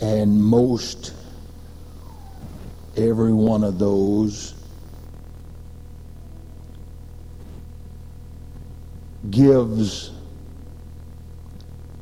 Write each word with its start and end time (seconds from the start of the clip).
And 0.00 0.42
most 0.42 1.14
every 2.96 3.32
one 3.32 3.64
of 3.64 3.78
those 3.78 4.54
gives 9.30 10.12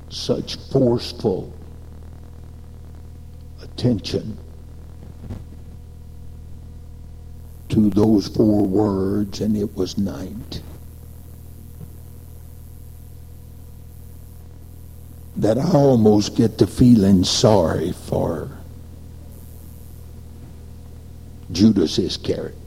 such 0.08 0.56
forceful 0.70 1.52
attention 3.62 4.36
to 7.68 7.90
those 7.90 8.28
four 8.28 8.64
words, 8.64 9.40
and 9.40 9.56
it 9.56 9.74
was 9.74 9.98
night. 9.98 10.62
That 15.46 15.58
I 15.58 15.70
almost 15.74 16.34
get 16.34 16.58
to 16.58 16.66
feeling 16.66 17.22
sorry 17.22 17.92
for 17.92 18.50
Judas 21.52 22.00
Iscariot. 22.00 22.58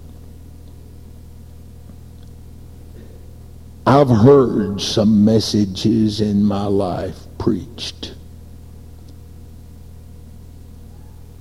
I've 3.85 4.07
heard 4.07 4.80
some 4.80 5.26
messages 5.26 6.21
in 6.21 6.45
my 6.45 6.68
life 6.68 7.18
preached 7.38 8.13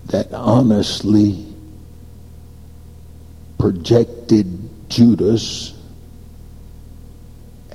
that 0.07 0.33
honestly 0.33 1.47
projected 3.61 4.69
Judas 4.89 5.73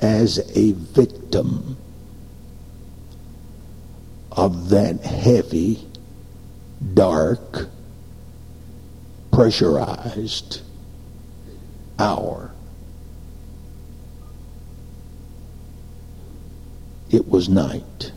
as 0.02 0.40
a 0.54 0.74
victim 0.74 1.78
of 4.36 4.70
that 4.70 5.00
heavy, 5.02 5.88
dark, 6.94 7.68
pressurized 9.32 10.62
hour. 12.00 12.52
It 17.12 17.28
was 17.28 17.48
night, 17.48 18.12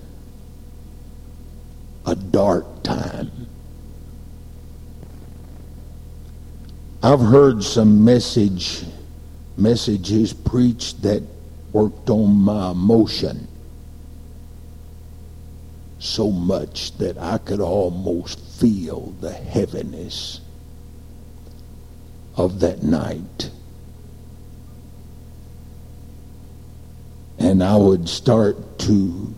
a 2.07 2.15
dark 2.15 2.83
time. 2.83 3.31
I've 7.03 7.21
heard 7.21 7.63
some 7.63 8.05
message 8.05 8.85
messages 9.59 10.33
preached 10.33 11.03
that 11.03 11.23
worked 11.73 12.11
on 12.11 12.31
my 12.35 12.71
emotion 12.71 13.49
so 16.07 16.31
much 16.31 16.97
that 16.99 17.19
I 17.19 17.39
could 17.39 17.61
almost 17.61 18.39
feel 18.39 19.15
the 19.21 19.33
heaviness 19.33 20.41
of 22.37 22.61
that 22.61 22.83
night. 22.83 23.51
And 27.39 27.63
I 27.63 27.77
would 27.77 28.09
start 28.09 28.79
to 28.81 29.35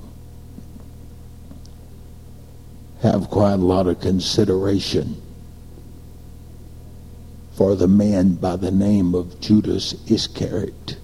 have 3.03 3.31
quite 3.31 3.55
a 3.55 3.57
lot 3.57 3.87
of 3.87 4.01
consideration 4.01 5.21
for 7.55 7.75
the 7.75 7.89
man 7.89 8.35
by 8.35 8.57
the 8.57 8.71
name 8.71 9.15
of 9.15 9.41
Judas 9.41 9.95
Iscariot. 10.09 10.97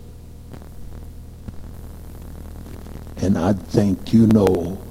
And 3.17 3.39
I 3.39 3.55
think 3.55 4.13
you 4.13 4.27
know 4.27 4.84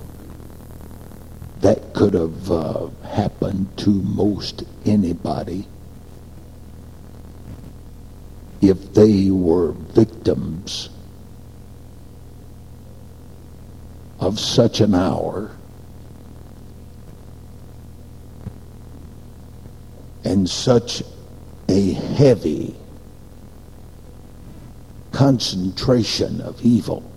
that 1.64 1.94
could 1.94 2.14
have 2.14 2.52
uh, 2.52 2.88
happened 3.08 3.66
to 3.78 3.90
most 3.90 4.66
anybody 4.86 5.66
if 8.62 8.94
they 8.94 9.30
were 9.30 9.72
victims 9.72 10.90
of 14.20 14.38
such 14.38 14.82
an 14.82 14.94
hour 14.94 15.52
and 20.26 20.50
such 20.50 21.02
a 21.70 21.94
heavy 21.94 22.76
concentration 25.14 26.42
of 26.42 26.62
evil 26.62 27.10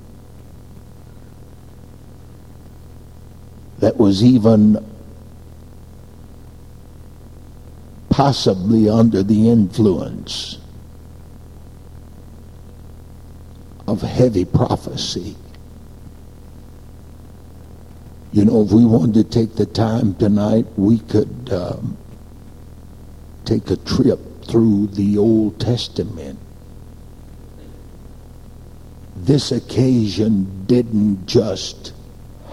that 3.79 3.96
was 4.07 4.23
even 4.23 4.79
possibly 8.09 8.89
under 8.89 9.21
the 9.25 9.51
influence 9.51 10.59
of 13.89 14.01
heavy 14.03 14.45
prophecy. 14.45 15.35
You 18.31 18.45
know, 18.45 18.63
if 18.63 18.71
we 18.71 18.87
wanted 18.87 19.15
to 19.15 19.25
take 19.25 19.57
the 19.57 19.67
time 19.67 20.15
tonight, 20.15 20.67
we 20.77 21.01
could 21.01 21.53
um, 21.53 21.97
take 23.45 23.69
a 23.71 23.77
trip 23.77 24.21
through 24.45 24.87
the 24.87 25.19
Old 25.19 25.59
Testament. 25.59 26.39
This 29.17 29.51
occasion 29.51 30.65
didn't 30.67 31.27
just 31.27 31.93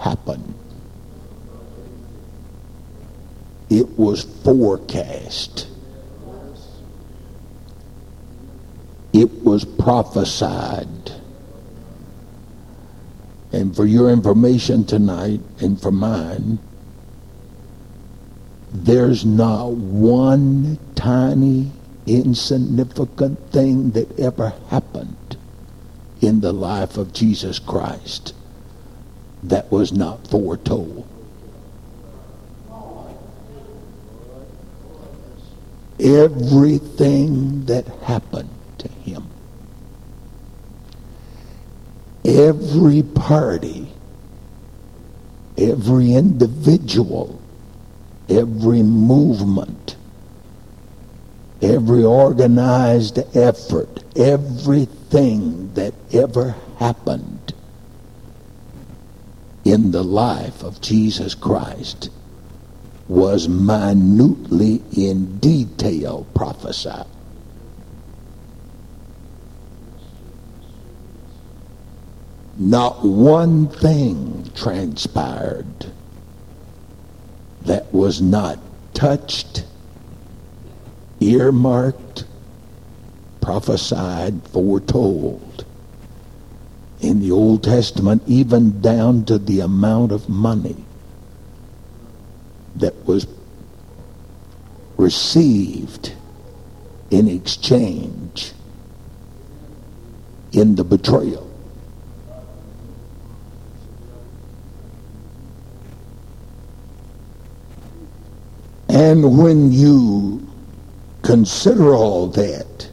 happen. 0.00 0.63
It 3.70 3.98
was 3.98 4.24
forecast. 4.44 5.68
It 9.12 9.44
was 9.44 9.64
prophesied. 9.64 11.12
And 13.52 13.74
for 13.74 13.86
your 13.86 14.10
information 14.10 14.84
tonight 14.84 15.40
and 15.60 15.80
for 15.80 15.92
mine, 15.92 16.58
there's 18.72 19.24
not 19.24 19.70
one 19.70 20.78
tiny, 20.96 21.70
insignificant 22.06 23.38
thing 23.52 23.92
that 23.92 24.18
ever 24.18 24.52
happened 24.68 25.36
in 26.20 26.40
the 26.40 26.52
life 26.52 26.96
of 26.96 27.12
Jesus 27.12 27.60
Christ 27.60 28.34
that 29.44 29.70
was 29.70 29.92
not 29.92 30.26
foretold. 30.26 31.06
Everything 36.00 37.64
that 37.66 37.86
happened 38.02 38.50
to 38.78 38.88
him, 38.88 39.28
every 42.24 43.02
party, 43.02 43.88
every 45.56 46.12
individual 46.14 47.40
every 48.28 48.82
movement, 48.82 49.96
every 51.60 52.04
organized 52.04 53.18
effort, 53.36 54.02
everything 54.16 55.72
that 55.74 55.94
ever 56.12 56.54
happened 56.78 57.54
in 59.64 59.90
the 59.90 60.04
life 60.04 60.62
of 60.62 60.80
Jesus 60.80 61.34
Christ 61.34 62.10
was 63.08 63.48
minutely 63.48 64.82
in 64.96 65.38
detail 65.38 66.26
prophesied. 66.34 67.06
Not 72.56 73.04
one 73.04 73.68
thing 73.68 74.50
transpired 74.54 75.66
that 77.62 77.92
was 77.92 78.22
not 78.22 78.58
touched, 78.94 79.64
earmarked, 81.20 82.24
prophesied, 83.40 84.40
foretold 84.48 85.64
in 87.00 87.20
the 87.20 87.32
Old 87.32 87.64
Testament, 87.64 88.22
even 88.26 88.80
down 88.80 89.24
to 89.26 89.36
the 89.36 89.60
amount 89.60 90.12
of 90.12 90.28
money 90.28 90.83
was 93.06 93.26
received 94.96 96.14
in 97.10 97.28
exchange 97.28 98.52
in 100.52 100.74
the 100.74 100.84
betrayal. 100.84 101.50
And 108.88 109.38
when 109.38 109.72
you 109.72 110.46
consider 111.22 111.94
all 111.94 112.28
that, 112.28 112.90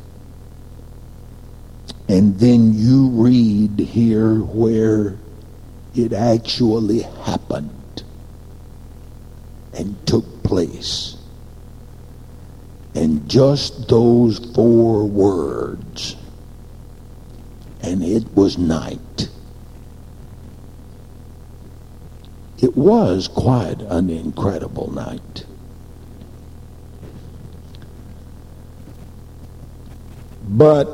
and 2.07 2.38
then 2.40 2.74
you 2.74 3.10
read 3.10 3.80
here 3.80 4.36
where 4.36 5.18
it 5.96 6.14
actually 6.14 7.02
happened, 7.02 7.81
and 9.73 9.95
took 10.06 10.44
place. 10.44 11.18
And 12.94 13.29
just 13.29 13.88
those 13.88 14.39
four 14.53 15.06
words, 15.06 16.18
and 17.81 18.03
it 18.03 18.25
was 18.35 18.57
night. 18.57 19.29
It 22.62 22.75
was 22.77 23.27
quite 23.27 23.81
an 23.81 24.09
incredible 24.09 24.91
night. 24.91 25.45
But 30.47 30.85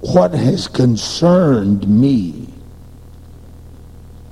what 0.00 0.32
has 0.32 0.68
concerned 0.68 1.88
me 1.88 2.48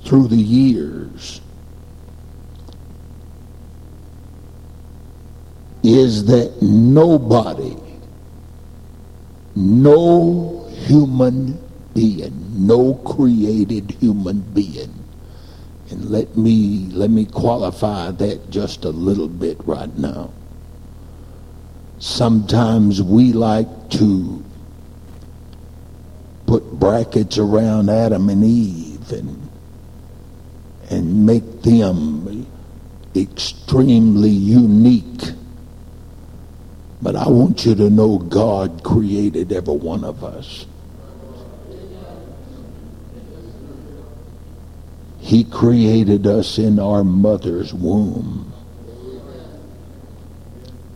through 0.04 0.28
the 0.28 0.36
years 0.36 1.40
is 5.82 6.26
that 6.26 6.60
nobody, 6.60 7.76
no 9.54 10.68
human 10.70 11.58
being, 11.94 12.66
no 12.66 12.94
created 12.94 13.90
human 13.92 14.40
being, 14.40 14.92
and 15.90 16.04
let 16.10 16.36
me 16.36 16.88
let 16.92 17.10
me 17.10 17.24
qualify 17.24 18.10
that 18.12 18.50
just 18.50 18.84
a 18.84 18.90
little 18.90 19.28
bit 19.28 19.56
right 19.64 19.96
now. 19.98 20.32
Sometimes 21.98 23.02
we 23.02 23.32
like 23.32 23.90
to 23.90 24.44
put 26.46 26.64
brackets 26.72 27.38
around 27.38 27.90
Adam 27.90 28.28
and 28.28 28.44
Eve 28.44 29.12
and 29.12 29.50
and 30.90 31.24
make 31.24 31.62
them 31.62 32.46
extremely 33.14 34.30
unique. 34.30 35.22
But 37.02 37.16
I 37.16 37.28
want 37.28 37.64
you 37.64 37.74
to 37.76 37.88
know 37.88 38.18
God 38.18 38.82
created 38.84 39.52
every 39.52 39.76
one 39.76 40.04
of 40.04 40.22
us. 40.22 40.66
He 45.20 45.44
created 45.44 46.26
us 46.26 46.58
in 46.58 46.78
our 46.78 47.04
mother's 47.04 47.72
womb. 47.72 48.52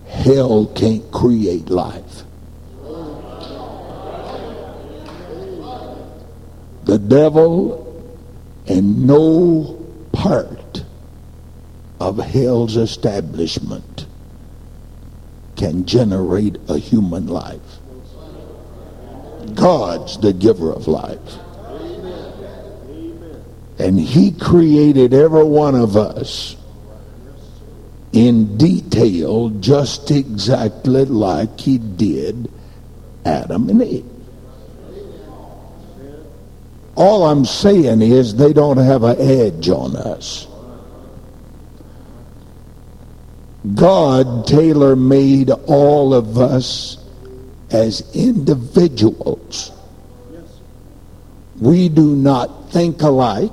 Hell 0.08 0.66
can't 0.74 1.10
create 1.12 1.70
life. 1.70 2.22
The 6.84 6.98
devil 6.98 7.80
and 8.66 9.06
no 9.06 9.80
part 10.12 10.82
of 12.00 12.18
hell's 12.18 12.76
establishment 12.76 13.93
can 15.64 15.86
generate 15.86 16.58
a 16.68 16.76
human 16.76 17.26
life. 17.26 17.78
God's 19.54 20.18
the 20.18 20.34
giver 20.34 20.70
of 20.70 20.86
life. 20.86 21.38
And 23.78 23.98
he 23.98 24.32
created 24.32 25.14
every 25.14 25.42
one 25.42 25.74
of 25.74 25.96
us 25.96 26.54
in 28.12 28.58
detail 28.58 29.48
just 29.60 30.10
exactly 30.10 31.06
like 31.06 31.58
he 31.58 31.78
did 31.78 32.52
Adam 33.24 33.70
and 33.70 33.82
Eve. 33.82 34.10
All 36.94 37.24
I'm 37.24 37.46
saying 37.46 38.02
is 38.02 38.36
they 38.36 38.52
don't 38.52 38.76
have 38.76 39.02
an 39.02 39.16
edge 39.18 39.70
on 39.70 39.96
us. 39.96 40.46
God 43.72 44.46
tailor 44.46 44.94
made 44.94 45.50
all 45.50 46.12
of 46.12 46.36
us 46.36 46.98
as 47.70 48.14
individuals. 48.14 49.72
We 51.58 51.88
do 51.88 52.14
not 52.14 52.70
think 52.70 53.00
alike. 53.00 53.50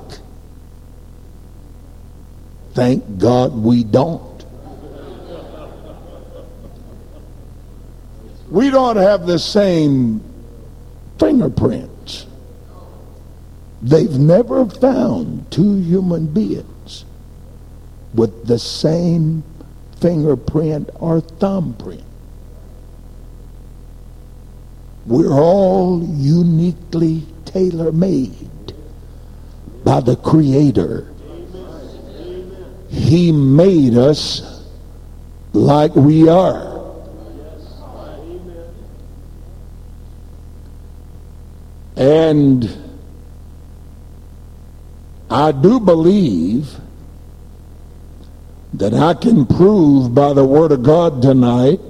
Thank 2.74 3.18
God 3.18 3.54
we 3.54 3.84
don't. 3.84 4.44
We 8.50 8.68
don't 8.68 8.96
have 8.96 9.26
the 9.26 9.38
same 9.38 10.22
fingerprints. 11.18 12.26
They've 13.80 14.18
never 14.18 14.66
found 14.66 15.50
two 15.50 15.76
human 15.76 16.26
beings 16.26 17.06
with 18.12 18.46
the 18.46 18.58
same 18.58 19.42
fingerprint 20.02 20.90
or 20.96 21.20
thumbprint. 21.20 22.02
We're 25.06 25.32
all 25.32 26.02
uniquely 26.02 27.22
tailor 27.44 27.92
made 27.92 28.74
by 29.84 30.00
the 30.00 30.16
Creator. 30.16 31.08
He 32.90 33.32
made 33.32 33.96
us 33.96 34.62
like 35.52 35.94
we 35.94 36.28
are. 36.28 36.70
And 41.96 42.68
I 45.30 45.52
do 45.52 45.80
believe 45.80 46.81
that 48.74 48.94
I 48.94 49.14
can 49.14 49.46
prove 49.46 50.14
by 50.14 50.32
the 50.32 50.44
Word 50.44 50.72
of 50.72 50.82
God 50.82 51.20
tonight 51.20 51.80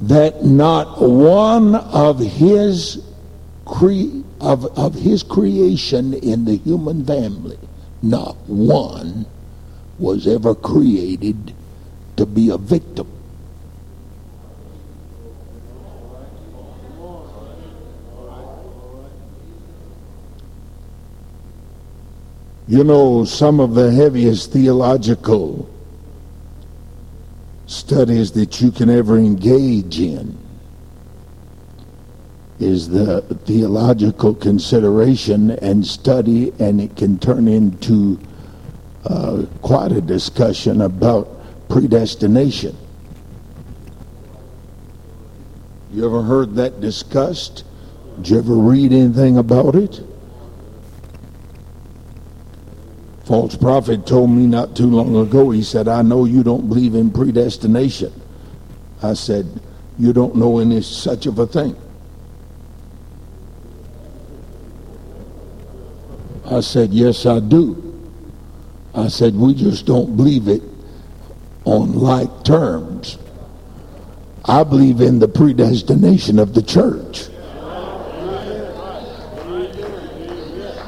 that 0.00 0.44
not 0.44 1.00
one 1.00 1.74
of 1.74 2.18
his 2.18 3.04
cre- 3.64 4.22
of, 4.40 4.66
of 4.78 4.94
his 4.94 5.22
creation 5.22 6.14
in 6.14 6.44
the 6.44 6.56
human 6.56 7.04
family, 7.04 7.58
not 8.02 8.36
one 8.46 9.26
was 9.98 10.26
ever 10.26 10.54
created 10.54 11.54
to 12.16 12.26
be 12.26 12.50
a 12.50 12.58
victim. 12.58 13.10
You 22.66 22.82
know, 22.82 23.24
some 23.26 23.60
of 23.60 23.74
the 23.74 23.92
heaviest 23.92 24.52
theological 24.52 25.68
studies 27.66 28.32
that 28.32 28.60
you 28.60 28.70
can 28.70 28.88
ever 28.88 29.18
engage 29.18 30.00
in 30.00 30.38
is 32.58 32.88
the 32.88 33.20
theological 33.44 34.34
consideration 34.34 35.50
and 35.50 35.86
study, 35.86 36.52
and 36.58 36.80
it 36.80 36.96
can 36.96 37.18
turn 37.18 37.48
into 37.48 38.18
uh, 39.04 39.44
quite 39.60 39.92
a 39.92 40.00
discussion 40.00 40.80
about 40.80 41.28
predestination. 41.68 42.74
You 45.92 46.06
ever 46.06 46.22
heard 46.22 46.54
that 46.54 46.80
discussed? 46.80 47.64
Did 48.16 48.28
you 48.30 48.38
ever 48.38 48.54
read 48.54 48.92
anything 48.92 49.36
about 49.36 49.74
it? 49.74 50.00
False 53.24 53.56
prophet 53.56 54.06
told 54.06 54.30
me 54.30 54.46
not 54.46 54.76
too 54.76 54.86
long 54.86 55.16
ago, 55.16 55.50
he 55.50 55.62
said, 55.62 55.88
I 55.88 56.02
know 56.02 56.24
you 56.24 56.42
don't 56.42 56.68
believe 56.68 56.94
in 56.94 57.10
predestination. 57.10 58.12
I 59.02 59.14
said, 59.14 59.60
you 59.98 60.12
don't 60.12 60.36
know 60.36 60.58
any 60.58 60.82
such 60.82 61.26
of 61.26 61.38
a 61.38 61.46
thing. 61.46 61.76
I 66.44 66.60
said, 66.60 66.90
yes, 66.90 67.24
I 67.24 67.40
do. 67.40 67.80
I 68.94 69.08
said, 69.08 69.34
we 69.34 69.54
just 69.54 69.86
don't 69.86 70.16
believe 70.16 70.46
it 70.48 70.62
on 71.64 71.94
like 71.94 72.44
terms. 72.44 73.18
I 74.44 74.62
believe 74.62 75.00
in 75.00 75.18
the 75.18 75.28
predestination 75.28 76.38
of 76.38 76.54
the 76.54 76.62
church. 76.62 77.28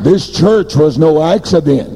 This 0.01 0.31
church 0.31 0.77
was 0.77 0.99
no 0.99 1.23
accident. 1.23 1.96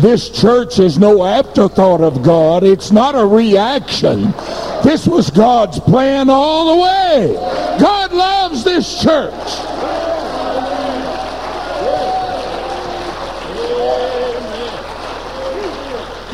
This 0.00 0.30
church 0.30 0.78
is 0.78 0.98
no 0.98 1.24
afterthought 1.24 2.00
of 2.00 2.22
God. 2.22 2.64
It's 2.64 2.90
not 2.90 3.14
a 3.14 3.26
reaction. 3.26 4.32
This 4.82 5.06
was 5.06 5.28
God's 5.28 5.78
plan 5.78 6.30
all 6.30 6.74
the 6.74 6.82
way. 6.82 7.34
God 7.78 8.10
loves 8.10 8.64
this 8.64 9.02
church. 9.02 9.34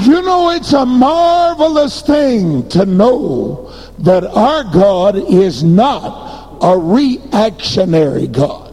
You 0.06 0.23
know, 0.23 0.50
it's 0.50 0.73
a 0.73 0.87
marvelous 0.87 2.02
thing 2.02 2.68
to 2.68 2.87
know 2.87 3.75
that 3.99 4.25
our 4.25 4.62
God 4.62 5.16
is 5.16 5.64
not 5.64 6.58
a 6.62 6.78
reactionary 6.78 8.28
God. 8.28 8.65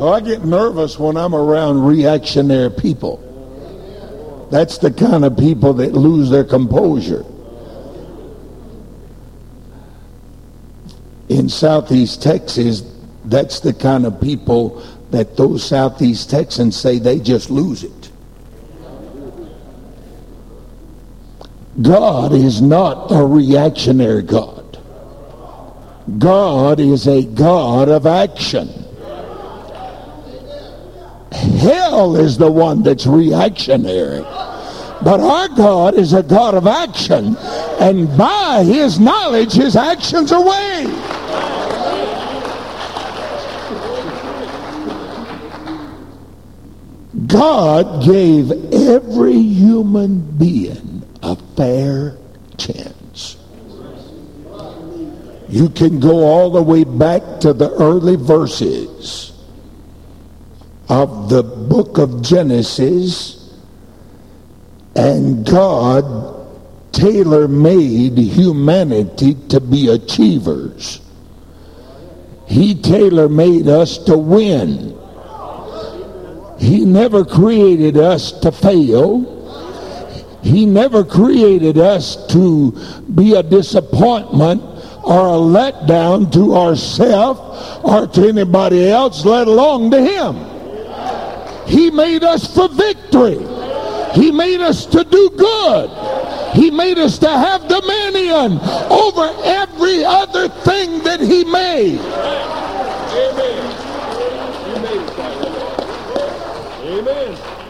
Oh, 0.00 0.12
I 0.12 0.20
get 0.20 0.44
nervous 0.44 0.96
when 0.96 1.16
I'm 1.16 1.34
around 1.34 1.84
reactionary 1.84 2.70
people. 2.70 3.24
That's 4.50 4.78
the 4.78 4.92
kind 4.92 5.24
of 5.24 5.36
people 5.36 5.72
that 5.74 5.92
lose 5.92 6.30
their 6.30 6.44
composure. 6.44 7.24
In 11.28 11.48
Southeast 11.48 12.22
Texas, 12.22 12.82
that's 13.24 13.58
the 13.58 13.74
kind 13.74 14.06
of 14.06 14.20
people 14.20 14.82
that 15.10 15.36
those 15.36 15.64
Southeast 15.64 16.30
Texans 16.30 16.76
say 16.76 17.00
they 17.00 17.18
just 17.18 17.50
lose 17.50 17.82
it. 17.82 18.10
God 21.82 22.32
is 22.32 22.62
not 22.62 23.10
a 23.10 23.24
reactionary 23.24 24.22
God. 24.22 24.78
God 26.18 26.78
is 26.78 27.08
a 27.08 27.24
God 27.24 27.88
of 27.88 28.06
action. 28.06 28.87
Is 31.98 32.38
the 32.38 32.50
one 32.50 32.84
that's 32.84 33.08
reactionary. 33.08 34.20
But 35.02 35.18
our 35.18 35.48
God 35.48 35.94
is 35.94 36.12
a 36.12 36.22
God 36.22 36.54
of 36.54 36.68
action. 36.68 37.36
And 37.80 38.16
by 38.16 38.62
his 38.62 39.00
knowledge, 39.00 39.52
his 39.52 39.74
actions 39.74 40.30
are 40.30 40.44
weighed. 40.44 40.86
God 47.26 48.04
gave 48.04 48.52
every 48.72 49.40
human 49.42 50.20
being 50.38 51.02
a 51.24 51.34
fair 51.56 52.16
chance. 52.58 53.36
You 55.48 55.68
can 55.68 55.98
go 55.98 56.24
all 56.24 56.50
the 56.50 56.62
way 56.62 56.84
back 56.84 57.40
to 57.40 57.52
the 57.52 57.72
early 57.72 58.14
verses 58.14 59.37
of 60.88 61.28
the 61.28 61.42
book 61.42 61.98
of 61.98 62.22
Genesis, 62.22 63.54
and 64.96 65.44
God 65.44 66.38
tailor 66.92 67.46
made 67.46 68.16
humanity 68.16 69.34
to 69.48 69.60
be 69.60 69.88
achievers. 69.88 71.00
He 72.46 72.74
tailor 72.74 73.28
made 73.28 73.68
us 73.68 73.98
to 74.04 74.16
win. 74.16 74.98
He 76.58 76.84
never 76.84 77.24
created 77.24 77.98
us 77.98 78.32
to 78.40 78.50
fail. 78.50 79.36
He 80.42 80.64
never 80.64 81.04
created 81.04 81.76
us 81.76 82.26
to 82.28 82.72
be 83.14 83.34
a 83.34 83.42
disappointment 83.42 84.62
or 85.04 85.26
a 85.28 85.38
letdown 85.38 86.32
to 86.32 86.56
ourselves 86.56 87.40
or 87.84 88.06
to 88.06 88.28
anybody 88.28 88.88
else, 88.88 89.24
let 89.24 89.46
alone 89.46 89.90
to 89.90 90.00
Him. 90.00 90.57
He 91.68 91.90
made 91.90 92.24
us 92.24 92.52
for 92.54 92.68
victory. 92.68 93.38
He 94.14 94.32
made 94.32 94.60
us 94.60 94.86
to 94.86 95.04
do 95.04 95.30
good. 95.36 95.90
He 96.54 96.70
made 96.70 96.98
us 96.98 97.18
to 97.18 97.28
have 97.28 97.68
dominion 97.68 98.58
over 98.90 99.30
every 99.44 100.04
other 100.04 100.48
thing 100.48 101.02
that 101.04 101.20
He 101.20 101.44
made. 101.44 102.00
Amen. 103.10 103.74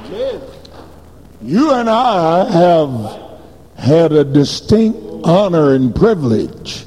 Amen. 0.06 0.40
You 1.42 1.72
and 1.72 1.90
I 1.90 2.50
have 2.50 3.40
had 3.76 4.12
a 4.12 4.24
distinct 4.24 4.98
honor 5.24 5.74
and 5.74 5.94
privilege 5.94 6.86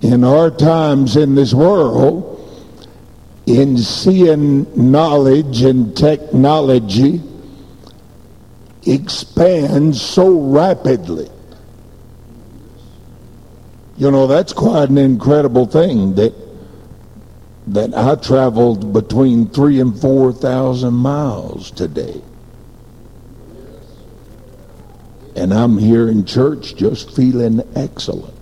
in 0.00 0.24
our 0.24 0.50
times 0.50 1.16
in 1.16 1.34
this 1.34 1.54
world 1.54 2.37
in 3.48 3.78
seeing 3.78 4.66
knowledge 4.90 5.62
and 5.62 5.96
technology 5.96 7.22
expand 8.86 9.96
so 9.96 10.38
rapidly. 10.38 11.30
You 13.96 14.10
know, 14.10 14.26
that's 14.26 14.52
quite 14.52 14.90
an 14.90 14.98
incredible 14.98 15.66
thing 15.66 16.14
that 16.16 16.34
that 17.68 17.94
I 17.94 18.14
traveled 18.16 18.92
between 18.92 19.48
three 19.48 19.80
and 19.80 19.98
four 19.98 20.32
thousand 20.32 20.94
miles 20.94 21.70
today. 21.70 22.20
And 25.36 25.54
I'm 25.54 25.78
here 25.78 26.08
in 26.08 26.24
church 26.26 26.76
just 26.76 27.14
feeling 27.16 27.62
excellent. 27.74 28.34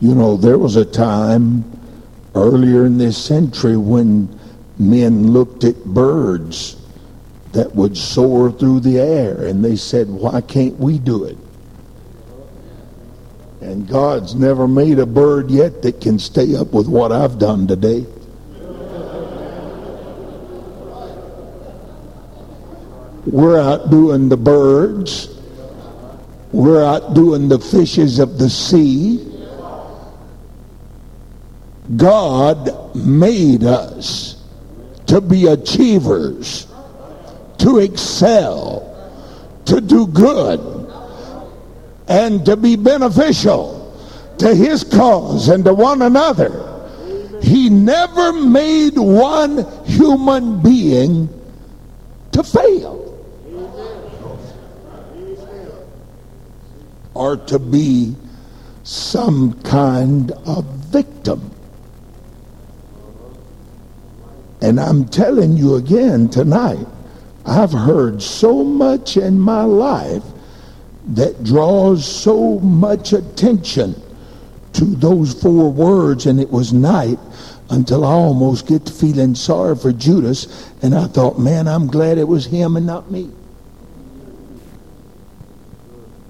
You 0.00 0.14
know, 0.14 0.36
there 0.36 0.58
was 0.58 0.76
a 0.76 0.84
time 0.84 1.64
earlier 2.34 2.86
in 2.86 2.98
this 2.98 3.22
century 3.22 3.76
when 3.76 4.38
men 4.78 5.32
looked 5.32 5.64
at 5.64 5.84
birds 5.84 6.76
that 7.52 7.74
would 7.74 7.96
soar 7.96 8.50
through 8.50 8.80
the 8.80 8.98
air 8.98 9.46
and 9.46 9.64
they 9.64 9.76
said, 9.76 10.08
why 10.08 10.40
can't 10.40 10.78
we 10.78 10.98
do 10.98 11.24
it? 11.24 11.36
And 13.60 13.86
God's 13.86 14.34
never 14.34 14.66
made 14.66 14.98
a 14.98 15.06
bird 15.06 15.50
yet 15.50 15.82
that 15.82 16.00
can 16.00 16.18
stay 16.18 16.56
up 16.56 16.72
with 16.72 16.88
what 16.88 17.12
I've 17.12 17.38
done 17.38 17.66
today. 17.66 18.06
We're 23.24 23.60
outdoing 23.60 24.28
the 24.28 24.36
birds. 24.36 25.28
We're 26.50 26.84
outdoing 26.84 27.48
the 27.48 27.60
fishes 27.60 28.18
of 28.18 28.38
the 28.38 28.50
sea. 28.50 29.31
God 31.96 32.94
made 32.94 33.64
us 33.64 34.42
to 35.06 35.20
be 35.20 35.46
achievers, 35.46 36.66
to 37.58 37.78
excel, 37.78 38.88
to 39.66 39.80
do 39.80 40.06
good, 40.06 40.60
and 42.08 42.44
to 42.46 42.56
be 42.56 42.76
beneficial 42.76 43.82
to 44.38 44.54
his 44.54 44.84
cause 44.84 45.48
and 45.48 45.64
to 45.64 45.74
one 45.74 46.02
another. 46.02 46.68
He 47.42 47.68
never 47.68 48.32
made 48.32 48.96
one 48.96 49.66
human 49.84 50.62
being 50.62 51.28
to 52.32 52.42
fail 52.42 52.98
or 57.14 57.36
to 57.36 57.58
be 57.58 58.16
some 58.84 59.60
kind 59.62 60.32
of 60.46 60.64
victim. 60.64 61.51
And 64.62 64.78
I'm 64.78 65.06
telling 65.06 65.56
you 65.56 65.74
again 65.74 66.28
tonight, 66.28 66.86
I've 67.44 67.72
heard 67.72 68.22
so 68.22 68.62
much 68.62 69.16
in 69.16 69.38
my 69.38 69.62
life 69.62 70.22
that 71.08 71.42
draws 71.42 72.06
so 72.06 72.60
much 72.60 73.12
attention 73.12 74.00
to 74.74 74.84
those 74.84 75.34
four 75.42 75.70
words, 75.72 76.26
and 76.26 76.38
it 76.40 76.48
was 76.50 76.72
night 76.72 77.18
until 77.70 78.04
I 78.04 78.12
almost 78.12 78.68
get 78.68 78.86
to 78.86 78.92
feeling 78.92 79.34
sorry 79.34 79.74
for 79.74 79.92
Judas, 79.92 80.70
and 80.80 80.94
I 80.94 81.08
thought, 81.08 81.40
man, 81.40 81.66
I'm 81.66 81.88
glad 81.88 82.18
it 82.18 82.28
was 82.28 82.46
him 82.46 82.76
and 82.76 82.86
not 82.86 83.10
me. 83.10 83.30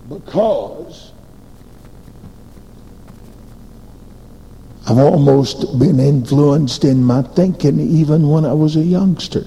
Because 0.08 1.11
I've 4.92 4.98
almost 4.98 5.78
been 5.78 5.98
influenced 5.98 6.84
in 6.84 7.02
my 7.02 7.22
thinking 7.22 7.80
even 7.80 8.28
when 8.28 8.44
I 8.44 8.52
was 8.52 8.76
a 8.76 8.82
youngster. 8.82 9.46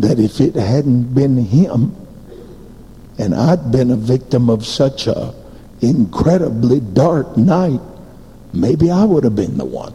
That 0.00 0.18
if 0.18 0.40
it 0.40 0.56
hadn't 0.56 1.14
been 1.14 1.36
him, 1.36 1.94
and 3.16 3.32
I'd 3.32 3.70
been 3.70 3.92
a 3.92 3.96
victim 3.96 4.50
of 4.50 4.66
such 4.66 5.06
a 5.06 5.32
incredibly 5.80 6.80
dark 6.80 7.36
night, 7.36 7.80
maybe 8.52 8.90
I 8.90 9.04
would 9.04 9.22
have 9.22 9.36
been 9.36 9.58
the 9.58 9.64
one. 9.64 9.94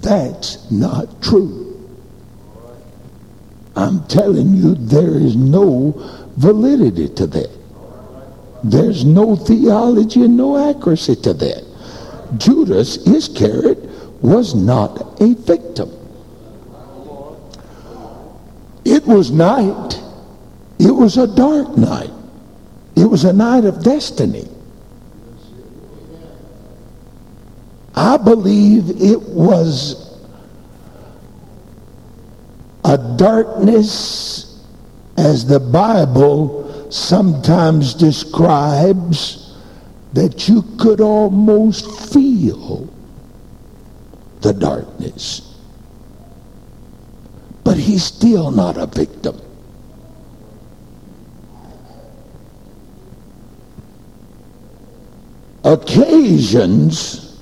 That's 0.00 0.70
not 0.70 1.20
true. 1.20 1.92
I'm 3.76 4.06
telling 4.06 4.54
you, 4.54 4.76
there 4.76 5.18
is 5.18 5.36
no 5.36 5.92
validity 6.38 7.10
to 7.16 7.26
that. 7.26 7.63
There's 8.64 9.04
no 9.04 9.36
theology 9.36 10.24
and 10.24 10.38
no 10.38 10.70
accuracy 10.70 11.16
to 11.16 11.34
that. 11.34 11.64
Judas 12.38 12.96
Iscariot 13.06 13.78
was 14.22 14.54
not 14.54 15.20
a 15.20 15.34
victim. 15.34 15.92
It 18.86 19.04
was 19.06 19.30
night. 19.30 20.00
It 20.78 20.92
was 20.92 21.18
a 21.18 21.26
dark 21.26 21.76
night. 21.76 22.10
It 22.96 23.04
was 23.04 23.24
a 23.24 23.34
night 23.34 23.66
of 23.66 23.84
destiny. 23.84 24.48
I 27.94 28.16
believe 28.16 28.88
it 28.98 29.20
was 29.20 30.18
a 32.82 32.96
darkness 33.18 34.64
as 35.18 35.46
the 35.46 35.60
Bible 35.60 36.63
sometimes 36.94 37.92
describes 37.92 39.52
that 40.12 40.48
you 40.48 40.62
could 40.78 41.00
almost 41.00 42.12
feel 42.12 42.88
the 44.42 44.52
darkness. 44.52 45.58
But 47.64 47.78
he's 47.78 48.04
still 48.04 48.52
not 48.52 48.76
a 48.76 48.86
victim. 48.86 49.40
Occasions 55.64 57.40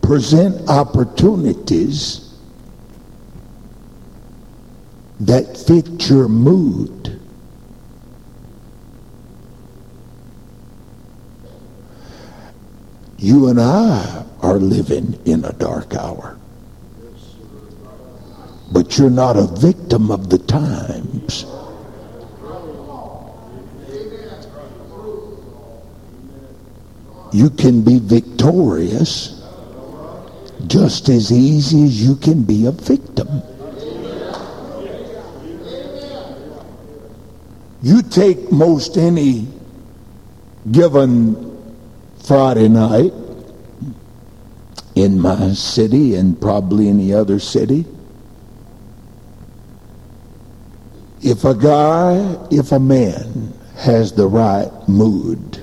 present 0.00 0.68
opportunities 0.68 2.21
that 5.26 5.56
fit 5.56 6.10
your 6.10 6.28
mood. 6.28 7.20
You 13.18 13.46
and 13.46 13.60
I 13.60 14.24
are 14.40 14.56
living 14.56 15.20
in 15.24 15.44
a 15.44 15.52
dark 15.52 15.94
hour. 15.94 16.36
But 18.72 18.98
you're 18.98 19.10
not 19.10 19.36
a 19.36 19.46
victim 19.46 20.10
of 20.10 20.28
the 20.28 20.38
times. 20.38 21.46
You 27.32 27.48
can 27.50 27.82
be 27.82 28.00
victorious 28.00 29.40
just 30.66 31.08
as 31.08 31.30
easy 31.30 31.84
as 31.84 32.04
you 32.04 32.16
can 32.16 32.42
be 32.42 32.66
a 32.66 32.72
victim. 32.72 33.42
You 37.82 38.02
take 38.02 38.52
most 38.52 38.96
any 38.96 39.48
given 40.70 41.74
Friday 42.24 42.68
night 42.68 43.12
in 44.94 45.18
my 45.18 45.52
city 45.52 46.14
and 46.14 46.40
probably 46.40 46.88
any 46.88 47.12
other 47.12 47.40
city. 47.40 47.84
If 51.22 51.44
a 51.44 51.54
guy, 51.54 52.36
if 52.50 52.70
a 52.72 52.78
man 52.78 53.52
has 53.76 54.12
the 54.12 54.28
right 54.28 54.70
mood, 54.88 55.60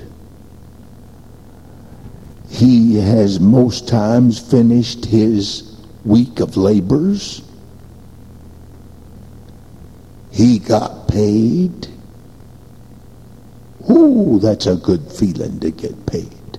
he 2.50 2.96
has 2.96 3.40
most 3.40 3.88
times 3.88 4.38
finished 4.38 5.06
his 5.06 5.76
week 6.04 6.40
of 6.40 6.56
labors. 6.56 7.42
He 10.30 10.58
got 10.58 11.08
paid. 11.08 11.89
Ooh, 13.90 14.38
that's 14.38 14.66
a 14.66 14.76
good 14.76 15.10
feeling 15.10 15.58
to 15.60 15.70
get 15.70 16.06
paid. 16.06 16.58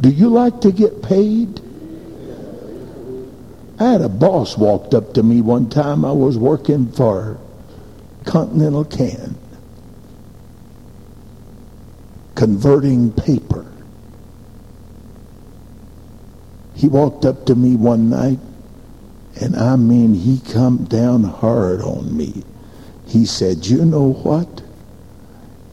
Do 0.00 0.10
you 0.10 0.28
like 0.28 0.60
to 0.60 0.70
get 0.70 1.02
paid? 1.02 1.60
I 3.80 3.84
had 3.90 4.02
a 4.02 4.08
boss 4.08 4.56
walked 4.56 4.94
up 4.94 5.14
to 5.14 5.22
me 5.22 5.40
one 5.40 5.68
time. 5.68 6.04
I 6.04 6.12
was 6.12 6.38
working 6.38 6.92
for 6.92 7.38
Continental 8.24 8.84
Can, 8.84 9.36
converting 12.36 13.12
paper. 13.12 13.66
He 16.74 16.88
walked 16.88 17.24
up 17.24 17.46
to 17.46 17.54
me 17.54 17.74
one 17.74 18.10
night, 18.10 18.38
and 19.40 19.56
I 19.56 19.76
mean, 19.76 20.14
he 20.14 20.40
come 20.52 20.84
down 20.84 21.24
hard 21.24 21.80
on 21.80 22.16
me. 22.16 22.44
He 23.06 23.26
said, 23.26 23.66
you 23.66 23.84
know 23.84 24.12
what? 24.12 24.62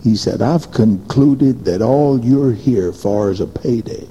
He 0.03 0.15
said, 0.15 0.41
I've 0.41 0.71
concluded 0.71 1.65
that 1.65 1.81
all 1.81 2.19
you're 2.19 2.53
here 2.53 2.91
for 2.91 3.31
is 3.31 3.39
a 3.39 3.47
payday. 3.47 4.07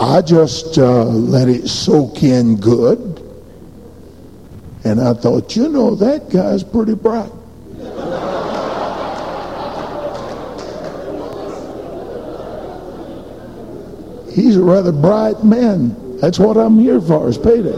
I 0.00 0.22
just 0.22 0.78
uh, 0.78 1.04
let 1.04 1.48
it 1.48 1.68
soak 1.68 2.22
in 2.22 2.56
good. 2.56 3.20
And 4.84 5.00
I 5.00 5.12
thought, 5.12 5.54
you 5.56 5.68
know, 5.68 5.94
that 5.96 6.30
guy's 6.30 6.62
pretty 6.62 6.94
bright. 6.94 7.32
He's 14.38 14.56
a 14.56 14.62
rather 14.62 14.92
bright 14.92 15.42
man. 15.42 16.18
That's 16.20 16.38
what 16.38 16.56
I'm 16.56 16.78
here 16.78 17.00
for, 17.00 17.28
is 17.28 17.36
payday. 17.36 17.72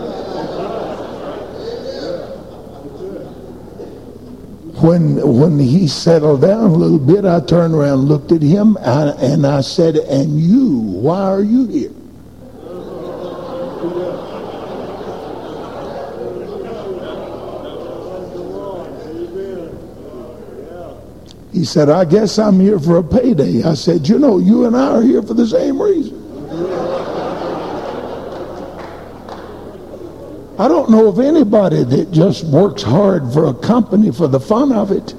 When, 4.82 5.38
when 5.38 5.58
he 5.58 5.88
settled 5.88 6.42
down 6.42 6.64
a 6.64 6.74
little 6.74 6.98
bit, 6.98 7.24
I 7.24 7.40
turned 7.40 7.74
around 7.74 8.00
looked 8.00 8.30
at 8.30 8.42
him, 8.42 8.76
and 8.82 9.46
I 9.46 9.62
said, 9.62 9.96
and 9.96 10.38
you, 10.38 10.76
why 10.76 11.22
are 11.22 11.42
you 11.42 11.66
here? 11.66 11.92
He 21.54 21.64
said, 21.64 21.88
I 21.88 22.04
guess 22.04 22.38
I'm 22.38 22.60
here 22.60 22.78
for 22.78 22.98
a 22.98 23.02
payday. 23.02 23.62
I 23.62 23.72
said, 23.72 24.06
you 24.06 24.18
know, 24.18 24.36
you 24.38 24.66
and 24.66 24.76
I 24.76 24.96
are 24.96 25.02
here 25.02 25.22
for 25.22 25.32
the 25.32 25.46
same 25.46 25.80
reason. 25.80 26.20
I 30.60 30.68
know 30.90 31.08
of 31.08 31.18
anybody 31.18 31.84
that 31.84 32.10
just 32.12 32.44
works 32.44 32.82
hard 32.82 33.32
for 33.32 33.46
a 33.46 33.54
company 33.54 34.10
for 34.10 34.28
the 34.28 34.40
fun 34.40 34.72
of 34.72 34.90
it. 34.90 35.14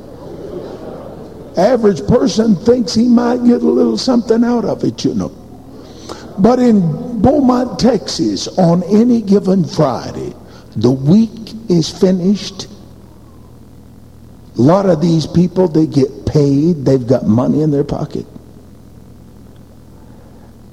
Average 1.58 2.08
person 2.08 2.56
thinks 2.56 2.94
he 2.94 3.08
might 3.08 3.44
get 3.44 3.62
a 3.62 3.66
little 3.66 3.98
something 3.98 4.44
out 4.44 4.66
of 4.66 4.84
it, 4.84 5.04
you 5.04 5.14
know. 5.14 5.30
But 6.40 6.60
in 6.60 7.22
Beaumont, 7.22 7.80
Texas, 7.80 8.48
on 8.58 8.84
any 8.84 9.22
given 9.22 9.66
Friday, 9.66 10.34
the 10.76 10.92
week 10.92 11.54
is 11.70 11.90
finished. 11.90 12.68
A 14.58 14.62
lot 14.62 14.86
of 14.88 15.02
these 15.02 15.28
people, 15.28 15.68
they 15.68 15.88
get 15.88 16.26
paid, 16.26 16.86
they've 16.86 17.06
got 17.06 17.26
money 17.28 17.62
in 17.62 17.72
their 17.72 17.84
pocket. 17.84 18.26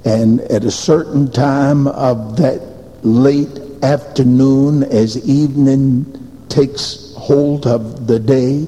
And 0.05 0.39
at 0.41 0.63
a 0.63 0.71
certain 0.71 1.29
time 1.31 1.87
of 1.87 2.37
that 2.37 2.61
late 3.03 3.68
afternoon, 3.83 4.83
as 4.83 5.17
evening 5.27 6.45
takes 6.49 7.13
hold 7.15 7.67
of 7.67 8.07
the 8.07 8.19
day, 8.19 8.67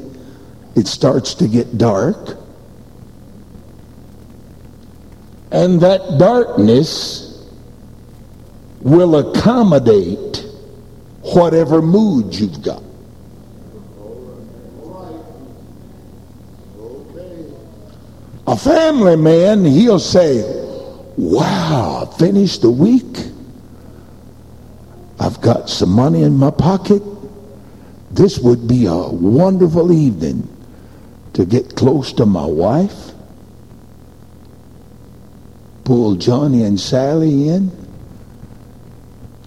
it 0.76 0.88
starts 0.88 1.34
to 1.36 1.47
get 1.47 1.78
dark. 1.78 2.38
And 5.52 5.82
that 5.82 6.17
darkness 6.17 7.45
will 8.80 9.15
accommodate 9.17 10.45
whatever 11.21 11.82
mood 11.82 12.34
you've 12.34 12.62
got. 12.62 12.84
A 18.47 18.58
family 18.58 19.15
man, 19.15 19.63
he'll 19.65 20.00
say, 20.00 20.43
wow, 21.15 22.06
finish 22.17 22.58
the 22.58 22.71
week. 22.71 23.31
I've 25.21 25.39
got 25.39 25.69
some 25.69 25.91
money 25.91 26.23
in 26.23 26.36
my 26.36 26.49
pocket. 26.49 27.03
This 28.10 28.39
would 28.39 28.67
be 28.67 28.88
a 28.88 28.95
wonderful 28.95 29.91
evening 29.91 30.47
to 31.34 31.45
get 31.45 31.75
close 31.75 32.12
to 32.13 32.25
my 32.25 32.45
wife, 32.45 33.12
pull 35.84 36.15
Johnny 36.15 36.63
and 36.63 36.79
Sally 36.79 37.49
in, 37.49 37.69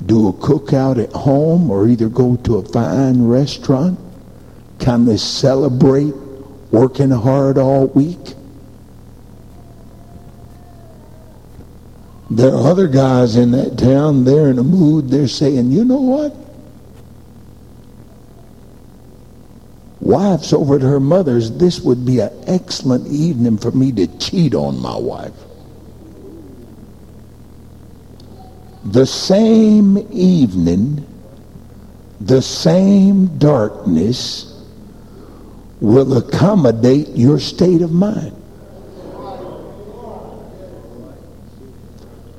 do 0.06 0.28
a 0.28 0.32
cookout 0.32 1.02
at 1.02 1.12
home 1.12 1.68
or 1.68 1.88
either 1.88 2.08
go 2.08 2.37
to 2.37 2.58
a 2.58 2.62
fine 2.62 3.26
restaurant, 3.26 3.98
kind 4.78 5.08
of 5.08 5.18
celebrate 5.18 6.14
working 6.70 7.10
hard 7.10 7.58
all 7.58 7.88
week. 7.88 8.34
There 12.35 12.53
are 12.53 12.66
other 12.66 12.88
guys 12.88 13.37
in 13.37 13.53
that 13.53 13.79
town, 13.79 14.25
they're 14.25 14.51
in 14.51 14.59
a 14.59 14.64
mood, 14.64 15.09
they're 15.09 15.29
saying, 15.29 15.70
you 15.70 15.85
know 15.85 16.01
what? 16.01 16.35
Wife's 20.01 20.53
over 20.53 20.75
at 20.75 20.83
her 20.83 20.99
mother's. 20.99 21.53
This 21.53 21.81
would 21.81 22.05
be 22.05 22.18
an 22.18 22.33
excellent 22.49 23.07
evening 23.07 23.57
for 23.59 23.70
me 23.70 23.92
to 23.92 24.09
cheat 24.18 24.53
on 24.53 24.81
my 24.81 24.97
wife. 24.97 25.33
The 28.85 29.07
same 29.07 29.97
evening, 30.11 31.07
the 32.20 32.42
same 32.42 33.38
darkness 33.38 34.61
will 35.81 36.18
accommodate 36.18 37.11
your 37.11 37.38
state 37.38 37.81
of 37.81 37.92
mind. 37.92 38.43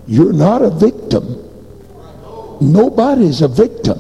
You're 0.08 0.34
not 0.34 0.62
a 0.62 0.70
victim. 0.70 1.42
Nobody's 2.62 3.42
a 3.42 3.48
victim. 3.48 4.00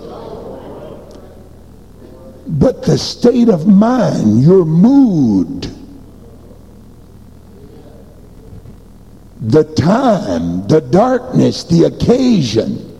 But 2.47 2.83
the 2.83 2.97
state 2.97 3.49
of 3.49 3.67
mind, 3.67 4.43
your 4.43 4.65
mood, 4.65 5.67
the 9.41 9.63
time, 9.63 10.67
the 10.67 10.81
darkness, 10.81 11.63
the 11.63 11.85
occasion 11.85 12.99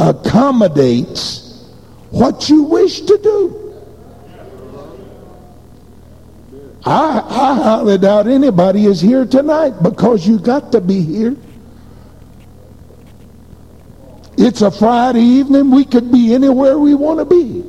accommodates 0.00 1.70
what 2.10 2.48
you 2.48 2.62
wish 2.62 3.00
to 3.02 3.18
do. 3.22 3.62
I, 6.84 7.18
I 7.18 7.54
highly 7.54 7.98
doubt 7.98 8.26
anybody 8.26 8.86
is 8.86 9.00
here 9.00 9.26
tonight 9.26 9.82
because 9.82 10.26
you 10.26 10.38
got 10.38 10.72
to 10.72 10.80
be 10.80 11.00
here. 11.02 11.36
It's 14.38 14.62
a 14.62 14.70
Friday 14.70 15.20
evening. 15.20 15.70
We 15.70 15.84
could 15.84 16.12
be 16.12 16.34
anywhere 16.34 16.78
we 16.78 16.94
want 16.94 17.20
to 17.20 17.24
be. 17.24 17.64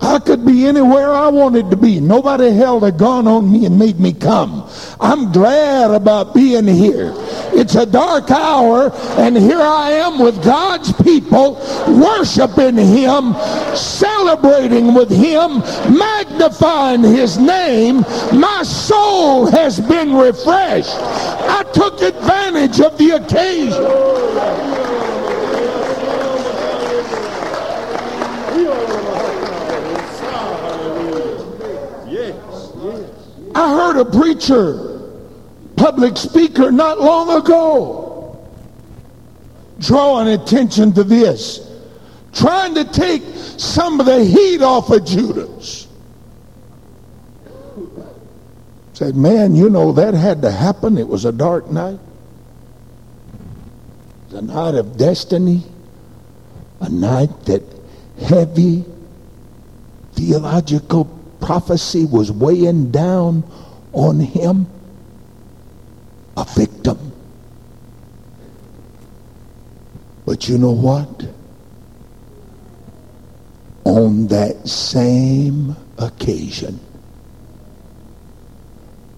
I 0.00 0.18
could 0.18 0.44
be 0.44 0.66
anywhere 0.66 1.10
I 1.12 1.28
wanted 1.28 1.70
to 1.70 1.76
be. 1.76 1.98
Nobody 1.98 2.50
held 2.50 2.84
a 2.84 2.92
gun 2.92 3.26
on 3.26 3.50
me 3.50 3.66
and 3.66 3.78
made 3.78 3.98
me 3.98 4.12
come. 4.12 4.68
I'm 5.00 5.32
glad 5.32 5.90
about 5.90 6.34
being 6.34 6.66
here. 6.66 7.14
It's 7.56 7.76
a 7.76 7.86
dark 7.86 8.30
hour, 8.30 8.90
and 9.18 9.36
here 9.36 9.60
I 9.60 9.90
am 9.90 10.18
with 10.18 10.42
God's 10.42 10.92
people, 10.92 11.54
worshiping 11.88 12.76
Him, 12.76 13.34
celebrating 13.74 14.92
with 14.92 15.10
Him, 15.10 15.60
magnifying 15.96 17.02
His 17.02 17.38
name. 17.38 18.04
My 18.32 18.62
soul 18.64 19.46
has 19.46 19.80
been 19.80 20.14
refreshed. 20.14 20.96
I 20.96 21.64
took 21.72 22.02
advantage 22.02 22.80
of 22.80 22.98
the 22.98 23.10
occasion. 23.12 24.24
I 33.56 33.70
heard 33.70 34.00
a 34.00 34.04
preacher, 34.04 34.93
public 35.76 36.16
speaker 36.16 36.70
not 36.70 37.00
long 37.00 37.40
ago, 37.40 38.46
drawing 39.78 40.28
attention 40.28 40.92
to 40.92 41.04
this, 41.04 41.70
trying 42.32 42.74
to 42.74 42.84
take 42.84 43.22
some 43.56 44.00
of 44.00 44.06
the 44.06 44.24
heat 44.24 44.62
off 44.62 44.90
of 44.90 45.04
Judas. 45.04 45.88
Said, 48.94 49.16
man, 49.16 49.56
you 49.56 49.68
know, 49.68 49.90
that 49.92 50.14
had 50.14 50.42
to 50.42 50.50
happen. 50.50 50.96
It 50.98 51.08
was 51.08 51.24
a 51.24 51.32
dark 51.32 51.68
night. 51.68 51.98
The 54.30 54.40
night 54.40 54.76
of 54.76 54.96
destiny. 54.96 55.62
A 56.80 56.88
night 56.88 57.46
that 57.46 57.62
heavy 58.20 58.84
theological 60.12 61.06
prophecy 61.40 62.04
was 62.04 62.30
weighing 62.30 62.90
down 62.90 63.42
on 63.92 64.20
him 64.20 64.66
a 66.36 66.44
victim. 66.44 67.12
But 70.26 70.48
you 70.48 70.58
know 70.58 70.72
what? 70.72 71.26
On 73.84 74.26
that 74.28 74.66
same 74.66 75.76
occasion, 75.98 76.80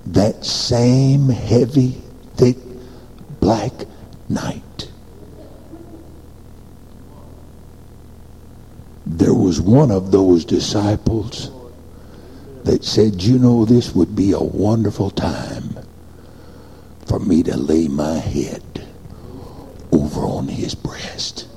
that 0.06 0.44
same 0.44 1.28
heavy, 1.28 2.02
thick, 2.36 2.56
black 3.40 3.72
night, 4.28 4.90
there 9.06 9.34
was 9.34 9.60
one 9.60 9.90
of 9.92 10.10
those 10.10 10.44
disciples 10.44 11.50
that 12.64 12.84
said, 12.84 13.22
you 13.22 13.38
know, 13.38 13.64
this 13.64 13.94
would 13.94 14.16
be 14.16 14.32
a 14.32 14.40
wonderful 14.40 15.10
time 15.10 15.55
for 17.06 17.18
me 17.18 17.42
to 17.44 17.56
lay 17.56 17.88
my 17.88 18.14
head 18.18 18.62
over 19.92 20.20
on 20.20 20.48
his 20.48 20.74
breast. 20.74 21.48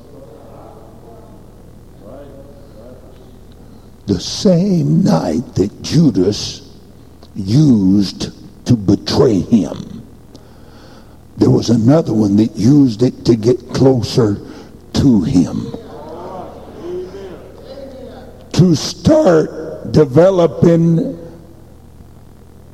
The 4.06 4.20
same 4.20 5.04
night 5.04 5.56
that 5.56 5.82
Judas 5.82 6.76
used 7.36 8.32
to 8.66 8.76
betray 8.76 9.40
him, 9.40 10.08
there 11.38 11.50
was 11.50 11.70
another 11.70 12.14
one 12.14 12.36
that 12.38 12.56
used 12.56 13.02
it 13.04 13.26
to 13.26 13.36
get 13.36 13.70
closer 13.74 14.38
to 14.94 15.22
him. 15.22 15.72
To 18.54 18.76
start 18.76 19.92
developing 19.92 21.29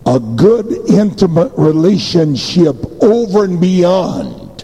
a 0.05 0.19
good 0.19 0.71
intimate 0.89 1.51
relationship 1.57 2.75
over 3.01 3.45
and 3.45 3.59
beyond. 3.59 4.63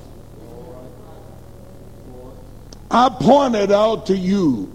I 2.92 3.10
pointed 3.10 3.72
out 3.72 4.06
to 4.08 4.18
you 4.18 4.72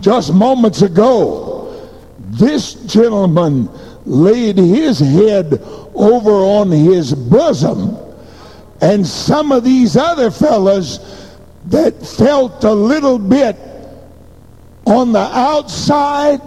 just 0.00 0.32
moments 0.32 0.82
ago, 0.82 1.88
this 2.18 2.74
gentleman 2.86 3.68
laid 4.04 4.56
his 4.58 4.98
head 4.98 5.60
over 5.94 6.30
on 6.30 6.70
his 6.70 7.14
bosom, 7.14 7.96
and 8.80 9.06
some 9.06 9.52
of 9.52 9.64
these 9.64 9.96
other 9.96 10.30
fellas 10.30 10.98
that 11.66 12.06
felt 12.06 12.64
a 12.64 12.72
little 12.72 13.18
bit 13.18 13.56
on 14.86 15.12
the 15.12 15.18
outside 15.18 16.40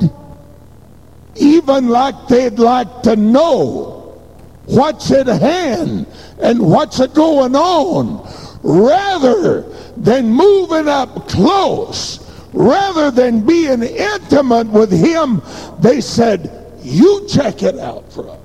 even 1.36 1.88
like 1.88 2.28
they'd 2.28 2.60
like 2.60 3.02
to 3.04 3.16
know 3.16 4.20
what's 4.66 5.12
at 5.12 5.28
hand 5.28 6.06
and 6.40 6.60
what's 6.60 7.06
going 7.08 7.56
on 7.56 8.28
rather 8.64 9.62
than 9.98 10.28
moving 10.28 10.88
up 10.88 11.28
close 11.28 12.26
rather 12.54 13.12
than 13.12 13.46
being 13.46 13.84
intimate 13.84 14.68
with 14.68 14.92
him 14.92 15.42
they 15.80 16.02
said 16.02 16.60
you 16.82 17.28
check 17.28 17.62
it 17.62 17.78
out 17.78 18.12
for 18.12 18.30
us. 18.30 18.40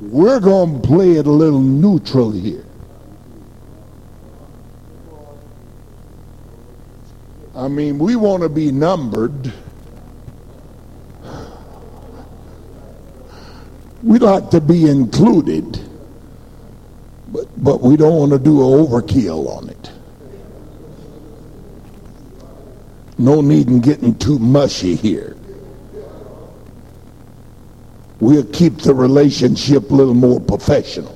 We're 0.00 0.40
going 0.40 0.82
to 0.82 0.86
play 0.86 1.12
it 1.12 1.26
a 1.26 1.30
little 1.30 1.60
neutral 1.60 2.30
here 2.30 2.65
I 7.56 7.68
mean, 7.68 7.98
we 7.98 8.16
want 8.16 8.42
to 8.42 8.50
be 8.50 8.70
numbered. 8.70 9.50
We 14.02 14.18
like 14.18 14.50
to 14.50 14.60
be 14.60 14.88
included, 14.88 15.80
but, 17.28 17.46
but 17.56 17.80
we 17.80 17.96
don't 17.96 18.18
want 18.18 18.32
to 18.32 18.38
do 18.38 18.60
an 18.60 18.86
overkill 18.86 19.48
on 19.48 19.70
it. 19.70 19.90
No 23.16 23.40
need 23.40 23.68
in 23.68 23.80
getting 23.80 24.14
too 24.18 24.38
mushy 24.38 24.94
here. 24.94 25.34
We'll 28.20 28.44
keep 28.44 28.78
the 28.78 28.94
relationship 28.94 29.90
a 29.90 29.94
little 29.94 30.14
more 30.14 30.40
professional. 30.40 31.14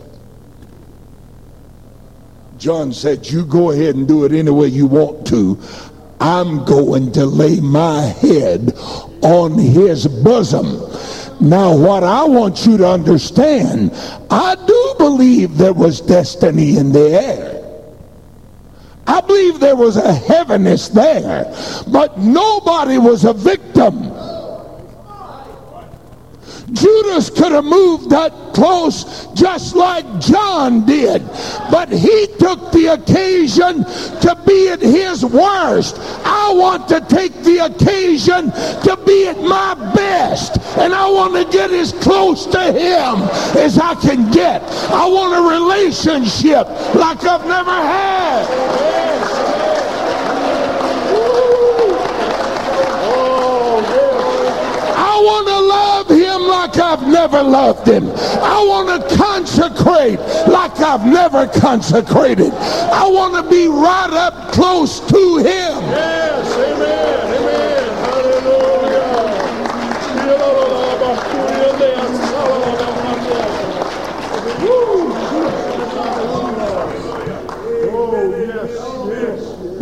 John 2.56 2.92
said, 2.92 3.26
You 3.28 3.44
go 3.44 3.70
ahead 3.70 3.94
and 3.94 4.08
do 4.08 4.24
it 4.24 4.32
any 4.32 4.50
way 4.50 4.68
you 4.68 4.86
want 4.86 5.26
to. 5.28 5.58
I'm 6.20 6.64
going 6.66 7.12
to 7.12 7.24
lay 7.24 7.60
my 7.60 8.02
head 8.02 8.72
on 9.22 9.58
his 9.58 10.06
bosom. 10.06 10.66
Now, 11.40 11.74
what 11.74 12.04
I 12.04 12.24
want 12.24 12.66
you 12.66 12.76
to 12.76 12.86
understand, 12.86 13.92
I 14.30 14.54
do 14.66 14.94
believe 14.98 15.56
there 15.56 15.72
was 15.72 16.02
destiny 16.02 16.76
in 16.76 16.92
the 16.92 17.08
air. 17.10 17.56
I 19.06 19.22
believe 19.22 19.58
there 19.58 19.76
was 19.76 19.96
a 19.96 20.12
heaviness 20.12 20.88
there, 20.88 21.52
but 21.88 22.18
nobody 22.18 22.98
was 22.98 23.24
a 23.24 23.32
victim. 23.32 24.09
Judas 26.72 27.30
could 27.30 27.52
have 27.52 27.64
moved 27.64 28.10
that 28.10 28.32
close 28.54 29.26
just 29.34 29.74
like 29.76 30.04
John 30.20 30.84
did. 30.86 31.26
But 31.70 31.88
he 31.88 32.26
took 32.38 32.72
the 32.72 32.92
occasion 32.92 33.84
to 33.84 34.42
be 34.46 34.68
at 34.68 34.80
his 34.80 35.24
worst. 35.24 35.96
I 36.24 36.52
want 36.52 36.88
to 36.88 37.00
take 37.00 37.34
the 37.42 37.58
occasion 37.58 38.50
to 38.50 38.98
be 39.06 39.28
at 39.28 39.38
my 39.40 39.74
best. 39.94 40.58
And 40.78 40.94
I 40.94 41.08
want 41.10 41.34
to 41.34 41.50
get 41.50 41.70
as 41.70 41.92
close 41.92 42.46
to 42.46 42.72
him 42.72 43.22
as 43.56 43.78
I 43.78 43.94
can 43.94 44.30
get. 44.30 44.62
I 44.90 45.06
want 45.06 45.34
a 45.36 45.42
relationship 45.48 46.66
like 46.94 47.24
I've 47.24 47.46
never 47.46 47.70
had. 47.70 49.10
I 54.96 55.22
want 55.22 55.46
to 55.48 55.59
like 56.60 56.78
I've 56.78 57.08
never 57.08 57.42
loved 57.42 57.88
him. 57.88 58.10
I 58.10 58.62
want 58.68 58.88
to 58.92 59.16
consecrate 59.16 60.18
like 60.46 60.78
I've 60.78 61.06
never 61.06 61.46
consecrated. 61.46 62.52
I 62.52 63.08
want 63.08 63.32
to 63.42 63.50
be 63.50 63.66
right 63.66 64.10
up 64.12 64.52
close 64.52 65.00
to 65.00 65.36
him. 65.38 65.46
Yes, 65.46 66.52
amen, 66.58 67.34
amen. 67.34 67.70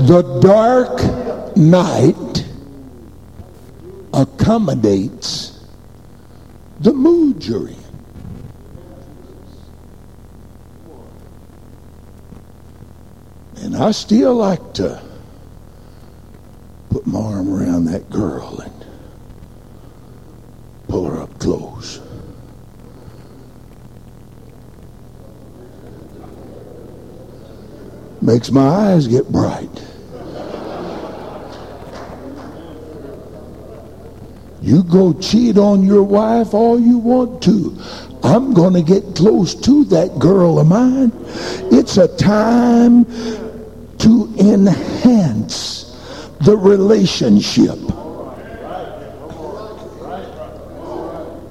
The 0.07 0.23
dark 0.41 1.57
night 1.57 2.45
accommodates 4.15 5.48
the 6.81 6.93
mood 6.93 7.45
you're 7.45 7.69
in. 7.69 7.77
And 13.57 13.77
I 13.77 13.91
still 13.91 14.35
like 14.35 14.75
to 14.75 15.03
put 16.91 17.07
my 17.07 17.19
arm 17.19 17.53
around 17.53 17.87
that 17.87 18.09
girl 18.09 18.61
and 18.61 18.87
pull 20.87 21.07
her 21.07 21.21
up 21.21 21.39
close. 21.39 22.01
Makes 28.23 28.51
my 28.51 28.67
eyes 28.67 29.07
get 29.07 29.31
bright. 29.31 29.88
You 34.69 34.83
go 34.83 35.15
cheat 35.15 35.57
on 35.57 35.83
your 35.83 36.03
wife 36.03 36.53
all 36.53 36.79
you 36.79 36.99
want 36.99 37.43
to. 37.45 37.75
I'm 38.23 38.53
going 38.53 38.75
to 38.75 38.83
get 38.83 39.17
close 39.17 39.55
to 39.55 39.85
that 39.87 40.19
girl 40.19 40.59
of 40.59 40.67
mine. 40.67 41.11
It's 41.73 41.97
a 41.97 42.07
time 42.19 43.07
to 43.97 44.35
enhance 44.39 45.97
the 46.43 46.55
relationship. 46.55 47.79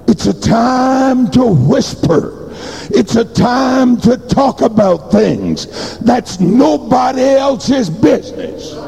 It's 0.07 0.27
a 0.27 0.39
time 0.39 1.31
to 1.31 1.43
whisper. 1.43 2.53
It's 2.91 3.15
a 3.15 3.25
time 3.25 3.99
to 4.01 4.17
talk 4.17 4.61
about 4.61 5.11
things 5.11 5.97
that's 6.01 6.39
nobody 6.39 7.23
else's 7.23 7.89
business. 7.89 8.86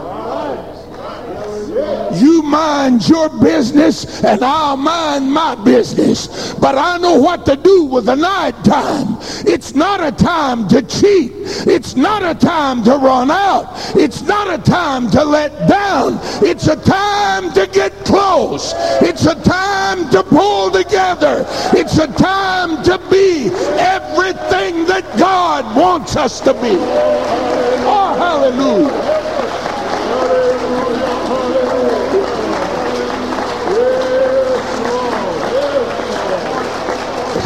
You 2.13 2.41
mind 2.41 3.07
your 3.07 3.29
business 3.39 4.23
and 4.23 4.43
I'll 4.43 4.77
mind 4.77 5.31
my 5.31 5.55
business. 5.55 6.53
But 6.55 6.77
I 6.77 6.97
know 6.97 7.19
what 7.19 7.45
to 7.45 7.55
do 7.55 7.85
with 7.85 8.05
the 8.05 8.15
night 8.15 8.55
time. 8.63 9.17
It's 9.45 9.75
not 9.75 10.01
a 10.01 10.11
time 10.11 10.67
to 10.69 10.81
cheat. 10.81 11.31
It's 11.67 11.95
not 11.95 12.23
a 12.23 12.33
time 12.33 12.83
to 12.83 12.91
run 12.97 13.31
out. 13.31 13.73
It's 13.95 14.21
not 14.21 14.51
a 14.51 14.61
time 14.61 15.09
to 15.11 15.23
let 15.23 15.67
down. 15.67 16.19
It's 16.43 16.67
a 16.67 16.75
time 16.75 17.53
to 17.53 17.67
get 17.67 17.93
close. 18.05 18.73
It's 19.01 19.25
a 19.25 19.35
time 19.43 20.09
to 20.09 20.23
pull 20.23 20.71
together. 20.71 21.45
It's 21.73 21.97
a 21.97 22.07
time 22.07 22.83
to 22.83 22.97
be 23.09 23.49
everything 23.77 24.85
that 24.85 25.05
God 25.17 25.75
wants 25.75 26.15
us 26.15 26.41
to 26.41 26.53
be. 26.53 26.75
Oh, 27.91 28.15
hallelujah. 28.17 29.18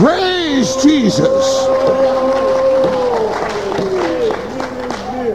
Praise 0.03 0.75
Jesus. 0.83 1.65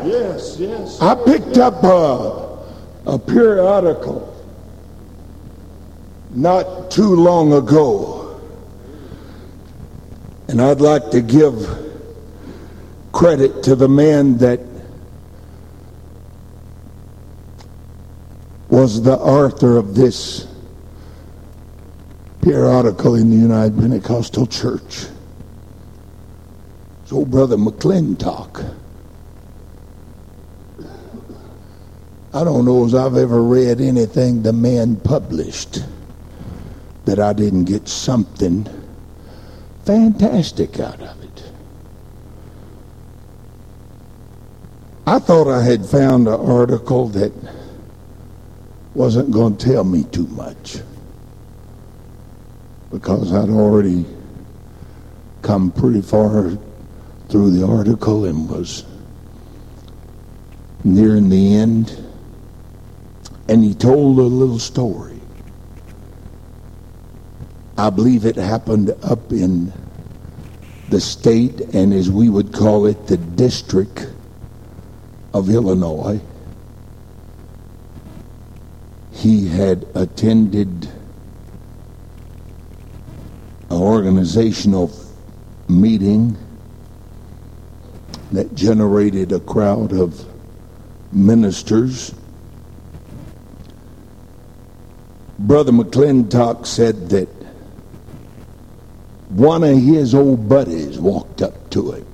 Yes, 0.05 0.59
yes. 0.59 1.01
I 1.01 1.15
picked 1.15 1.57
up 1.57 1.83
a, 1.83 2.59
a 3.07 3.19
periodical 3.19 4.35
not 6.33 6.91
too 6.91 7.15
long 7.15 7.55
ago. 7.55 8.39
And 10.49 10.61
I'd 10.61 10.83
like 10.83 11.13
to 11.13 11.23
give 11.23 11.67
credit 13.13 13.63
to 13.63 13.75
the 13.75 13.89
man 13.89 14.37
that 14.37 14.61
was 18.69 19.03
the 19.03 19.17
author 19.17 19.79
of 19.79 19.95
this 19.95 20.48
periodical 22.41 23.15
in 23.15 23.31
the 23.31 23.37
United 23.37 23.79
Pentecostal 23.79 24.47
Church. 24.47 25.07
It's 27.03 27.13
old 27.13 27.31
brother 27.31 27.57
McClintock. 27.57 28.75
I 32.35 32.45
don't 32.45 32.65
know 32.65 32.85
as 32.85 32.95
I've 32.95 33.17
ever 33.17 33.43
read 33.43 33.81
anything 33.81 34.43
the 34.43 34.53
man 34.53 34.97
published 34.97 35.85
that 37.07 37.19
I 37.19 37.33
didn't 37.33 37.65
get 37.65 37.89
something 37.89 38.69
fantastic 39.85 40.79
out 40.79 41.01
of 41.01 41.25
it. 41.25 41.51
I 45.07 45.19
thought 45.19 45.49
I 45.49 45.63
had 45.63 45.87
found 45.87 46.29
an 46.29 46.35
article 46.39 47.09
that 47.09 47.33
wasn't 48.95 49.31
going 49.31 49.57
to 49.57 49.67
tell 49.73 49.85
me 49.85 50.05
too 50.05 50.27
much 50.27 50.83
because 52.91 53.33
I'd 53.33 53.51
already 53.51 54.05
come 55.43 55.71
pretty 55.71 56.03
far 56.03 56.57
through 57.29 57.51
the 57.51 57.67
article 57.67 58.25
and 58.25 58.49
was 58.49 58.85
nearing 60.85 61.29
the 61.29 61.57
end. 61.57 62.05
And 63.49 63.63
he 63.65 63.75
told 63.75 64.19
a 64.19 64.23
little 64.23 64.59
story. 64.59 65.21
I 67.77 67.91
believe 67.91 68.25
it 68.25 68.37
happened 68.37 68.91
up 69.03 69.31
in 69.33 69.73
the 70.89 71.01
state 71.01 71.61
and 71.75 71.93
as 71.93 72.11
we 72.11 72.29
would 72.29 72.53
call 72.53 72.87
it, 72.87 73.07
the 73.07 73.17
district 73.17 74.09
of 75.35 75.51
Illinois. 75.51 76.21
He 79.13 79.49
had 79.49 79.87
attended 79.95 80.89
an 83.71 83.77
organizational 83.99 84.93
meeting 85.67 86.39
that 88.31 88.55
generated 88.55 89.33
a 89.33 89.41
crowd 89.41 89.93
of 89.93 90.25
ministers. 91.13 92.15
Brother 95.41 95.73
McClintock 95.73 96.65
said 96.65 97.09
that 97.11 97.29
one 99.31 99.65
of 99.65 99.77
his 99.77 100.15
old 100.15 100.49
buddies 100.49 101.01
walked 101.01 101.43
up 101.43 101.69
to 101.71 101.93
him. 101.93 102.07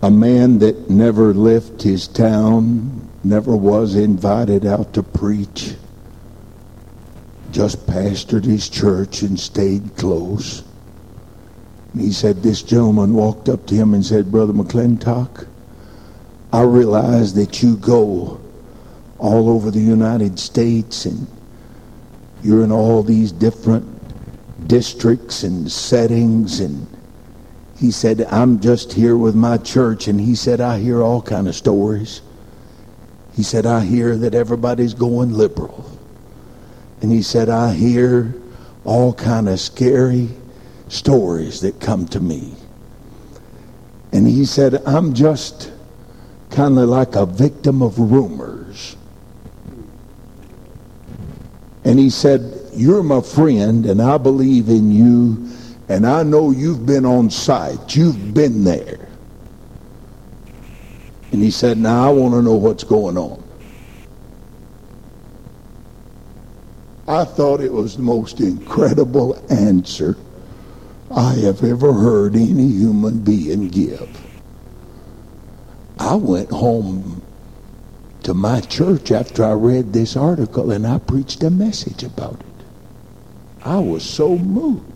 A 0.00 0.10
man 0.10 0.60
that 0.60 0.88
never 0.88 1.34
left 1.34 1.82
his 1.82 2.08
town, 2.08 3.06
never 3.22 3.54
was 3.54 3.94
invited 3.94 4.64
out 4.64 4.94
to 4.94 5.02
preach 5.02 5.74
just 7.54 7.86
pastored 7.86 8.44
his 8.44 8.68
church 8.68 9.22
and 9.22 9.38
stayed 9.38 9.96
close. 9.96 10.64
And 11.92 12.02
he 12.02 12.12
said, 12.12 12.42
this 12.42 12.62
gentleman 12.62 13.14
walked 13.14 13.48
up 13.48 13.64
to 13.66 13.76
him 13.76 13.94
and 13.94 14.04
said, 14.04 14.32
Brother 14.32 14.52
McClintock, 14.52 15.46
I 16.52 16.62
realize 16.62 17.32
that 17.34 17.62
you 17.62 17.76
go 17.76 18.40
all 19.18 19.48
over 19.48 19.70
the 19.70 19.80
United 19.80 20.40
States 20.40 21.06
and 21.06 21.28
you're 22.42 22.64
in 22.64 22.72
all 22.72 23.04
these 23.04 23.30
different 23.30 23.86
districts 24.66 25.44
and 25.44 25.70
settings. 25.70 26.58
And 26.58 26.88
he 27.78 27.90
said 27.92 28.26
i'm 28.30 28.60
just 28.60 28.92
here 28.92 29.16
with 29.16 29.36
my 29.36 29.58
church. 29.58 30.08
And 30.08 30.20
he 30.20 30.34
said 30.34 30.60
i 30.60 30.80
hear 30.80 31.02
all 31.02 31.22
kind 31.22 31.46
of 31.46 31.54
stories. 31.54 32.20
He 33.36 33.44
said 33.44 33.64
i 33.64 33.84
hear 33.84 34.16
that 34.16 34.34
everybody's 34.34 34.94
going 34.94 35.32
liberal 35.32 35.93
and 37.04 37.12
he 37.12 37.20
said, 37.20 37.50
I 37.50 37.74
hear 37.74 38.34
all 38.82 39.12
kind 39.12 39.46
of 39.50 39.60
scary 39.60 40.30
stories 40.88 41.60
that 41.60 41.78
come 41.78 42.08
to 42.08 42.18
me. 42.18 42.54
And 44.10 44.26
he 44.26 44.46
said, 44.46 44.76
I'm 44.86 45.12
just 45.12 45.70
kind 46.48 46.78
of 46.78 46.88
like 46.88 47.14
a 47.14 47.26
victim 47.26 47.82
of 47.82 47.98
rumors. 47.98 48.96
And 51.84 51.98
he 51.98 52.08
said, 52.08 52.70
You're 52.72 53.02
my 53.02 53.20
friend, 53.20 53.84
and 53.84 54.00
I 54.00 54.16
believe 54.16 54.70
in 54.70 54.90
you, 54.90 55.46
and 55.90 56.06
I 56.06 56.22
know 56.22 56.52
you've 56.52 56.86
been 56.86 57.04
on 57.04 57.28
site. 57.28 57.94
You've 57.94 58.32
been 58.32 58.64
there. 58.64 59.08
And 61.32 61.42
he 61.42 61.50
said, 61.50 61.76
Now 61.76 62.08
I 62.08 62.12
want 62.14 62.32
to 62.32 62.40
know 62.40 62.54
what's 62.54 62.82
going 62.82 63.18
on. 63.18 63.43
I 67.14 67.24
thought 67.24 67.60
it 67.60 67.72
was 67.72 67.96
the 67.96 68.02
most 68.02 68.40
incredible 68.40 69.40
answer 69.48 70.16
I 71.12 71.34
have 71.34 71.62
ever 71.62 71.92
heard 71.92 72.34
any 72.34 72.66
human 72.66 73.20
being 73.20 73.68
give. 73.68 74.20
I 75.96 76.16
went 76.16 76.50
home 76.50 77.22
to 78.24 78.34
my 78.34 78.60
church 78.62 79.12
after 79.12 79.44
I 79.44 79.52
read 79.52 79.92
this 79.92 80.16
article 80.16 80.72
and 80.72 80.84
I 80.84 80.98
preached 80.98 81.44
a 81.44 81.50
message 81.50 82.02
about 82.02 82.40
it. 82.40 82.64
I 83.64 83.78
was 83.78 84.02
so 84.02 84.36
moved. 84.36 84.90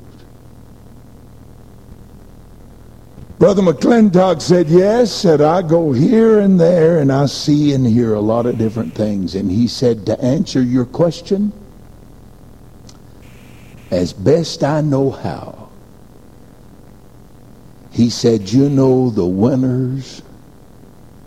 Brother 3.39 3.63
McClintock 3.63 4.43
said, 4.43 4.69
Yes, 4.69 5.13
said 5.13 5.41
I 5.41 5.63
go 5.63 5.93
here 5.93 6.41
and 6.41 6.59
there 6.59 6.99
and 6.99 7.13
I 7.13 7.27
see 7.27 7.75
and 7.75 7.87
hear 7.87 8.15
a 8.15 8.21
lot 8.21 8.47
of 8.47 8.59
different 8.59 8.97
things. 8.97 9.37
And 9.37 9.53
he 9.53 9.69
said, 9.69 10.05
To 10.07 10.21
answer 10.21 10.61
your 10.61 10.85
question, 10.85 11.53
as 13.91 14.13
best 14.13 14.63
I 14.63 14.81
know 14.81 15.11
how, 15.11 15.71
he 17.91 18.11
said, 18.11 18.51
You 18.51 18.69
know, 18.69 19.11
the 19.11 19.27
winners 19.27 20.23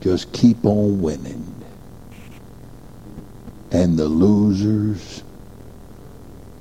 just 0.02 0.32
keep 0.34 0.66
on 0.66 1.02
winning. 1.02 1.48
And 3.72 3.98
the 3.98 4.06
losers 4.06 5.24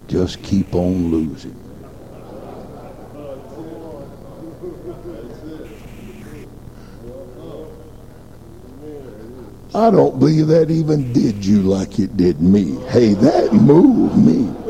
just 0.08 0.42
keep 0.42 0.74
on 0.74 1.10
losing. 1.10 1.56
I 9.72 9.90
don't 9.90 10.18
believe 10.18 10.48
that 10.48 10.70
even 10.70 11.12
did 11.12 11.44
you 11.44 11.62
like 11.62 12.00
it 12.00 12.16
did 12.16 12.40
me. 12.40 12.74
Hey, 12.88 13.14
that 13.14 13.52
moved 13.52 14.16
me. 14.18 14.69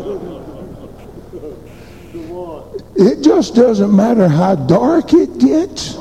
It 3.00 3.22
just 3.22 3.54
doesn't 3.54 3.96
matter 3.96 4.28
how 4.28 4.56
dark 4.56 5.14
it 5.14 5.38
gets. 5.38 5.94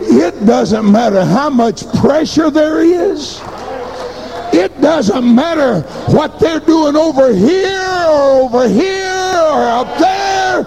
It 0.00 0.44
doesn't 0.44 0.90
matter 0.90 1.24
how 1.24 1.50
much 1.50 1.86
pressure 2.00 2.50
there 2.50 2.80
is. 2.80 3.40
It 4.52 4.80
doesn't 4.80 5.32
matter 5.32 5.82
what 6.12 6.40
they're 6.40 6.58
doing 6.58 6.96
over 6.96 7.32
here 7.32 7.78
or 7.78 8.42
over 8.42 8.68
here 8.68 9.36
or 9.38 9.62
up 9.62 9.98
there. 9.98 10.64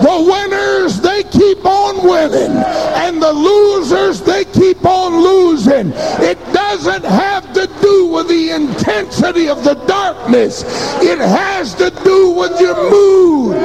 The 0.00 0.24
winners, 0.30 1.00
they 1.00 1.24
keep 1.24 1.64
on 1.66 2.06
winning. 2.06 2.56
And 2.56 3.20
the 3.20 3.32
losers, 3.32 4.20
they 4.20 4.44
keep 4.44 4.84
on 4.84 5.20
losing. 5.20 5.90
It 6.22 6.38
doesn't 6.52 7.04
have 7.04 7.33
do 7.84 8.06
with 8.06 8.28
the 8.28 8.50
intensity 8.50 9.48
of 9.48 9.62
the 9.62 9.74
darkness. 9.86 10.62
It 11.02 11.18
has 11.18 11.74
to 11.74 11.90
do 11.90 12.30
with 12.30 12.58
your 12.60 12.76
mood. 12.90 13.56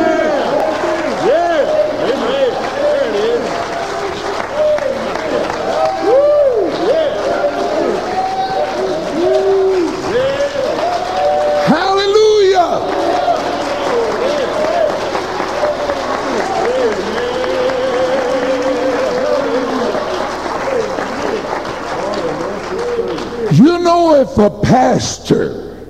You 23.51 23.79
know, 23.79 24.08
if 24.19 24.37
a 24.37 24.49
pastor 24.49 25.87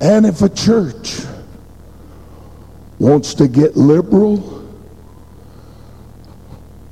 and 0.00 0.26
if 0.26 0.42
a 0.42 0.48
church 0.48 1.20
wants 2.98 3.34
to 3.34 3.46
get 3.46 3.76
liberal, 3.76 4.68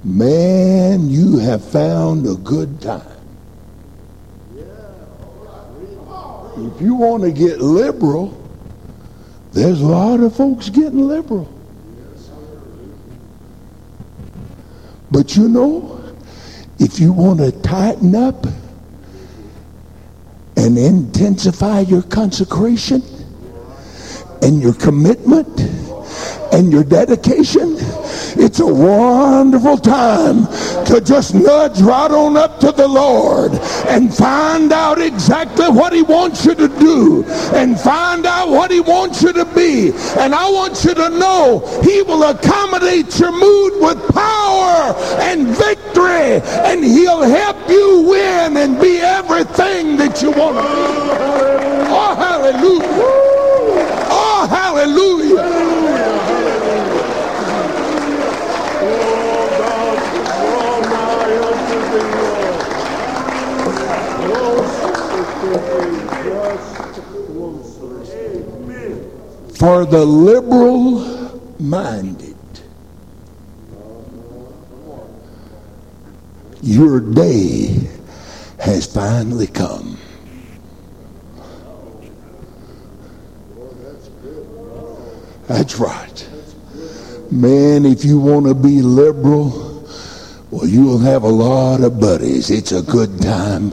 man, 0.04 1.08
you 1.10 1.38
have 1.38 1.64
found 1.64 2.26
a 2.26 2.34
good 2.36 2.80
time. 2.80 3.10
If 6.56 6.80
you 6.80 6.94
want 6.94 7.24
to 7.24 7.32
get 7.32 7.60
liberal, 7.60 8.40
there's 9.52 9.80
a 9.80 9.86
lot 9.86 10.20
of 10.20 10.36
folks 10.36 10.68
getting 10.68 11.06
liberal. 11.08 11.52
But 15.10 15.36
you 15.36 15.48
know, 15.48 16.00
if 16.78 17.00
you 17.00 17.12
want 17.12 17.40
to 17.40 17.50
tighten 17.50 18.14
up, 18.14 18.46
and 20.64 20.78
intensify 20.78 21.80
your 21.80 22.00
consecration 22.04 23.02
and 24.40 24.62
your 24.62 24.72
commitment 24.72 25.60
and 26.54 26.72
your 26.72 26.82
dedication, 26.82 27.76
it's 28.36 28.60
a 28.60 28.66
wonderful 28.66 29.78
time 29.78 30.46
to 30.86 31.00
just 31.04 31.34
nudge 31.34 31.80
right 31.80 32.10
on 32.10 32.36
up 32.36 32.60
to 32.60 32.72
the 32.72 32.86
Lord 32.86 33.52
and 33.88 34.12
find 34.14 34.72
out 34.72 35.00
exactly 35.00 35.68
what 35.68 35.92
he 35.92 36.02
wants 36.02 36.44
you 36.44 36.54
to 36.54 36.68
do 36.68 37.24
and 37.54 37.78
find 37.78 38.26
out 38.26 38.48
what 38.48 38.70
he 38.70 38.80
wants 38.80 39.22
you 39.22 39.32
to 39.32 39.44
be. 39.44 39.92
And 40.18 40.34
I 40.34 40.50
want 40.50 40.84
you 40.84 40.94
to 40.94 41.10
know 41.10 41.80
he 41.82 42.02
will 42.02 42.24
accommodate 42.24 43.18
your 43.18 43.32
mood 43.32 43.80
with 43.80 44.14
power 44.14 44.94
and 45.20 45.48
victory 45.48 46.40
and 46.68 46.84
he'll 46.84 47.22
help 47.22 47.68
you 47.68 48.02
win 48.08 48.56
and 48.56 48.80
be 48.80 48.98
everything 48.98 49.96
that 49.96 50.22
you 50.22 50.30
want 50.32 50.56
to 50.56 50.62
be. 50.62 50.68
Oh, 51.96 52.14
hallelujah. 52.16 52.88
Oh, 54.10 54.46
hallelujah. 54.50 55.93
For 69.64 69.86
the 69.86 70.04
liberal 70.04 71.40
minded, 71.60 72.34
your 76.60 76.98
day 76.98 77.88
has 78.58 78.92
finally 78.92 79.46
come. 79.46 79.96
That's 85.46 85.78
right. 85.78 86.28
Man, 87.30 87.84
if 87.84 88.04
you 88.04 88.18
want 88.18 88.46
to 88.46 88.54
be 88.54 88.82
liberal, 88.82 89.86
well, 90.50 90.66
you'll 90.66 90.98
have 90.98 91.22
a 91.22 91.28
lot 91.28 91.82
of 91.82 92.00
buddies. 92.00 92.50
It's 92.50 92.72
a 92.72 92.82
good 92.82 93.22
time 93.22 93.72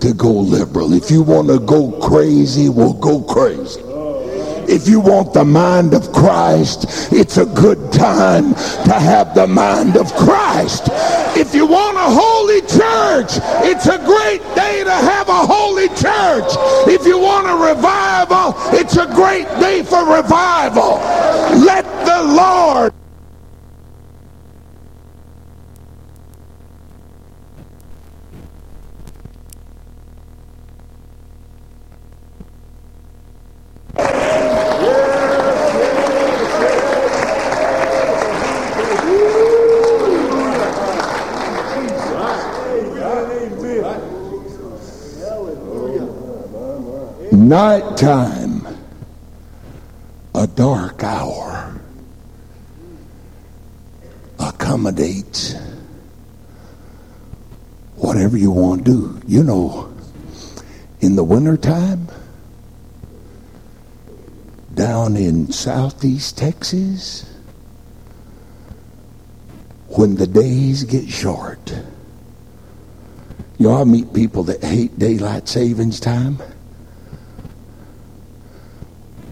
to 0.00 0.14
go 0.14 0.32
liberal. 0.32 0.92
If 0.92 1.10
you 1.10 1.22
want 1.22 1.48
to 1.48 1.58
go 1.58 1.92
crazy, 2.00 2.68
we'll 2.68 2.94
go 2.94 3.22
crazy. 3.22 3.82
If 4.70 4.86
you 4.86 5.00
want 5.00 5.32
the 5.32 5.46
mind 5.46 5.94
of 5.94 6.12
Christ, 6.12 7.10
it's 7.10 7.38
a 7.38 7.46
good 7.46 7.90
time 7.90 8.54
to 8.84 8.92
have 8.92 9.34
the 9.34 9.46
mind 9.46 9.96
of 9.96 10.14
Christ. 10.14 10.90
If 11.36 11.54
you 11.54 11.66
want 11.66 11.96
a 11.96 12.02
holy 12.02 12.60
church, 12.60 13.40
it's 13.64 13.86
a 13.86 13.96
great 13.96 14.42
day 14.54 14.84
to 14.84 14.92
have 14.92 15.28
a 15.30 15.46
holy 15.46 15.88
church. 15.88 16.52
If 16.86 17.06
you 17.06 17.18
want 17.18 17.46
a 17.48 17.56
revival, 17.56 18.54
it's 18.78 18.96
a 18.98 19.06
great 19.06 19.48
day 19.58 19.82
for 19.82 20.04
revival. 20.04 20.96
Let 21.64 21.84
the 22.04 22.34
Lord 22.34 22.92
nighttime, 48.02 48.66
a 50.34 50.46
dark 50.46 51.02
hour, 51.02 51.80
accommodates 54.38 55.54
whatever 57.96 58.36
you 58.36 58.50
want 58.50 58.84
to 58.84 58.90
do. 58.92 59.20
You 59.26 59.42
know, 59.42 59.92
in 61.00 61.16
the 61.16 61.24
wintertime, 61.24 62.08
down 64.74 65.16
in 65.16 65.50
southeast 65.50 66.38
Texas, 66.38 67.28
when 69.88 70.14
the 70.14 70.26
days 70.26 70.84
get 70.84 71.08
short, 71.08 71.74
you 73.58 73.70
all 73.70 73.84
meet 73.84 74.14
people 74.14 74.44
that 74.44 74.62
hate 74.62 74.96
daylight 75.00 75.48
savings 75.48 75.98
time. 75.98 76.38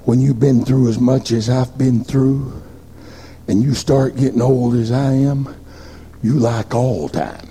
When 0.07 0.20
you've 0.20 0.38
been 0.38 0.64
through 0.64 0.88
as 0.88 1.00
much 1.00 1.32
as 1.32 1.50
I've 1.50 1.76
been 1.76 2.04
through, 2.04 2.62
and 3.48 3.61
you 3.61 3.74
start 3.74 4.16
getting 4.16 4.40
old 4.40 4.76
as 4.76 4.92
I 4.92 5.11
am, 5.12 5.52
you 6.22 6.34
like 6.34 6.76
all 6.76 7.09
time. 7.09 7.48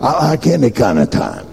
I 0.00 0.30
like 0.30 0.46
any 0.46 0.70
kind 0.70 1.00
of 1.00 1.10
time. 1.10 1.48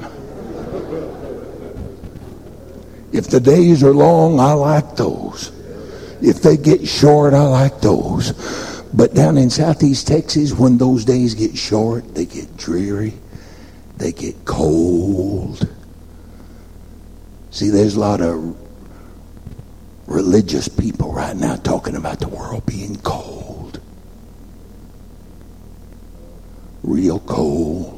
If 3.12 3.30
the 3.32 3.40
days 3.40 3.84
are 3.84 3.94
long, 3.94 4.40
I 4.40 4.54
like 4.54 4.96
those. 4.96 5.52
If 6.22 6.44
they 6.44 6.56
get 6.56 6.88
short, 6.88 7.34
I 7.34 7.42
like 7.48 7.82
those. 7.82 8.77
But 8.94 9.14
down 9.14 9.38
in 9.38 9.50
southeast 9.50 10.08
Texas, 10.08 10.54
when 10.54 10.78
those 10.78 11.06
days 11.06 11.36
get 11.36 11.58
short, 11.58 12.16
they 12.16 12.26
get 12.26 12.58
dreary, 12.58 13.14
they 13.98 14.12
get 14.12 14.46
cold. 14.46 15.68
See, 17.52 17.70
there's 17.70 17.96
a 17.96 18.00
lot 18.00 18.22
of 18.22 18.58
religious 20.08 20.68
people 20.68 21.14
right 21.14 21.36
now 21.36 21.56
talking 21.58 21.96
about 21.96 22.20
the 22.20 22.28
world 22.28 22.66
being 22.66 22.96
cold. 22.98 23.80
Real 26.84 27.20
cold 27.20 27.98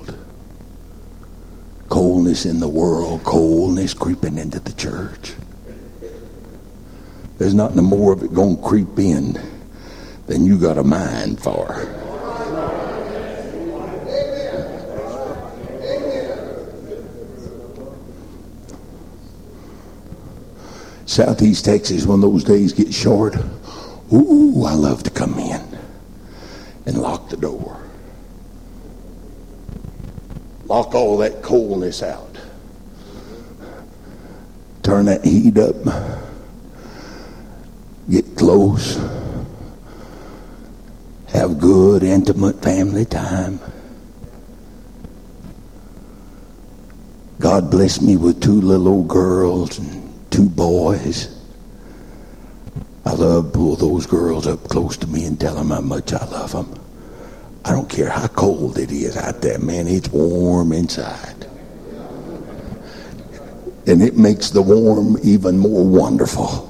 coldness 1.89 2.45
in 2.45 2.59
the 2.59 2.67
world, 2.67 3.23
coldness 3.23 3.93
creeping 3.93 4.37
into 4.37 4.59
the 4.59 4.71
church. 4.73 5.33
There's 7.37 7.53
not 7.53 7.75
no 7.75 7.81
more 7.81 8.13
of 8.13 8.23
it 8.23 8.33
going 8.33 8.57
to 8.57 8.61
creep 8.61 8.99
in 8.99 9.37
than 10.29 10.45
you 10.45 10.59
got 10.59 10.77
a 10.77 10.83
mind 10.83 11.41
for. 11.41 11.87
Southeast 21.07 21.65
Texas, 21.65 22.05
when 22.05 22.21
those 22.21 22.43
days 22.43 22.71
get 22.71 22.93
short, 22.93 23.35
ooh, 24.13 24.63
I 24.65 24.75
love 24.75 25.01
to 25.03 25.09
come 25.09 25.39
in 25.39 25.61
and 26.85 27.01
lock 27.01 27.29
the 27.29 27.37
door. 27.37 27.81
Lock 30.65 30.93
all 30.93 31.17
that 31.17 31.41
coldness 31.41 32.03
out. 32.03 32.37
Turn 34.83 35.05
that 35.05 35.25
heat 35.25 35.57
up. 35.57 35.75
Get 38.07 38.37
close. 38.37 39.18
Have 41.33 41.59
good, 41.59 42.03
intimate 42.03 42.61
family 42.61 43.05
time. 43.05 43.59
God 47.39 47.71
bless 47.71 48.01
me 48.01 48.17
with 48.17 48.41
two 48.41 48.59
little 48.59 48.87
old 48.87 49.07
girls 49.07 49.79
and 49.79 50.13
two 50.31 50.49
boys. 50.49 51.35
I 53.05 53.13
love 53.13 53.53
pull 53.53 53.75
those 53.75 54.05
girls 54.05 54.45
up 54.45 54.63
close 54.65 54.97
to 54.97 55.07
me 55.07 55.25
and 55.25 55.39
tell 55.39 55.55
them 55.55 55.69
how 55.69 55.81
much 55.81 56.13
I 56.13 56.25
love 56.25 56.51
them. 56.51 56.73
I 57.63 57.71
don't 57.71 57.89
care 57.89 58.09
how 58.09 58.27
cold 58.27 58.77
it 58.77 58.91
is 58.91 59.15
out 59.15 59.41
there, 59.41 59.59
man, 59.59 59.87
it's 59.87 60.09
warm 60.09 60.73
inside. 60.73 61.47
And 63.87 64.01
it 64.01 64.17
makes 64.17 64.49
the 64.49 64.61
warm 64.61 65.17
even 65.23 65.57
more 65.57 65.85
wonderful. 65.85 66.65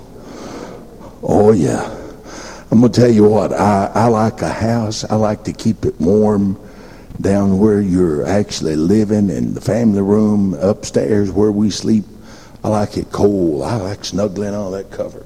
Oh, 1.21 1.51
yeah. 1.51 1.98
I'm 2.71 2.81
going 2.81 2.91
to 2.91 3.01
tell 3.01 3.09
you 3.11 3.27
what, 3.27 3.51
I, 3.51 3.91
I 3.95 4.05
like 4.07 4.41
a 4.41 4.49
house, 4.49 5.03
I 5.03 5.15
like 5.15 5.43
to 5.45 5.53
keep 5.53 5.85
it 5.85 5.99
warm 5.99 6.59
down 7.19 7.57
where 7.57 7.81
you're 7.81 8.25
actually 8.25 8.75
living 8.75 9.29
in 9.29 9.53
the 9.55 9.61
family 9.61 10.01
room 10.01 10.53
upstairs 10.53 11.31
where 11.31 11.51
we 11.51 11.71
sleep. 11.71 12.05
I 12.63 12.69
like 12.69 12.97
it 12.97 13.11
cold. 13.11 13.63
I 13.63 13.77
like 13.77 14.05
snuggling 14.05 14.53
on 14.53 14.71
that 14.73 14.91
cover. 14.91 15.25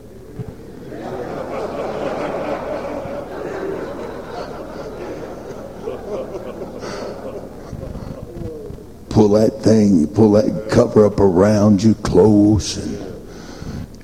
pull 9.14 9.30
that 9.30 9.62
thing, 9.62 10.08
pull 10.08 10.32
that 10.32 10.70
cover 10.72 11.06
up 11.06 11.20
around 11.20 11.84
you 11.84 11.94
close 11.96 12.78
and, 12.78 13.24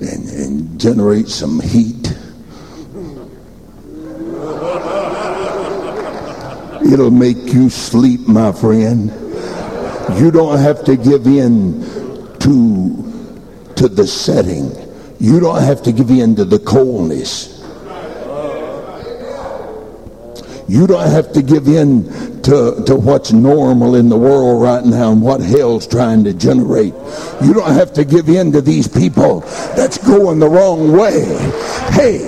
and, 0.00 0.28
and 0.28 0.80
generate 0.80 1.28
some 1.28 1.58
heat. 1.58 1.99
It'll 6.92 7.10
make 7.10 7.52
you 7.52 7.70
sleep, 7.70 8.26
my 8.26 8.50
friend. 8.50 9.10
You 10.18 10.30
don't 10.32 10.58
have 10.58 10.84
to 10.84 10.96
give 10.96 11.26
in 11.26 11.82
to, 12.40 13.72
to 13.76 13.88
the 13.88 14.06
setting. 14.06 14.72
You 15.20 15.38
don't 15.38 15.62
have 15.62 15.82
to 15.84 15.92
give 15.92 16.10
in 16.10 16.34
to 16.36 16.44
the 16.44 16.58
coldness. 16.58 17.58
You 20.68 20.86
don't 20.86 21.08
have 21.08 21.32
to 21.32 21.42
give 21.42 21.68
in 21.68 22.04
to, 22.42 22.82
to 22.86 22.94
what's 22.96 23.32
normal 23.32 23.94
in 23.96 24.08
the 24.08 24.16
world 24.16 24.62
right 24.62 24.84
now 24.84 25.12
and 25.12 25.20
what 25.20 25.40
hell's 25.40 25.86
trying 25.86 26.24
to 26.24 26.32
generate. 26.32 26.94
You 27.42 27.52
don't 27.54 27.72
have 27.72 27.92
to 27.94 28.04
give 28.04 28.28
in 28.28 28.52
to 28.52 28.60
these 28.60 28.88
people 28.88 29.40
that's 29.76 29.98
going 29.98 30.38
the 30.38 30.48
wrong 30.48 30.92
way. 30.92 31.24
Hey, 31.92 32.18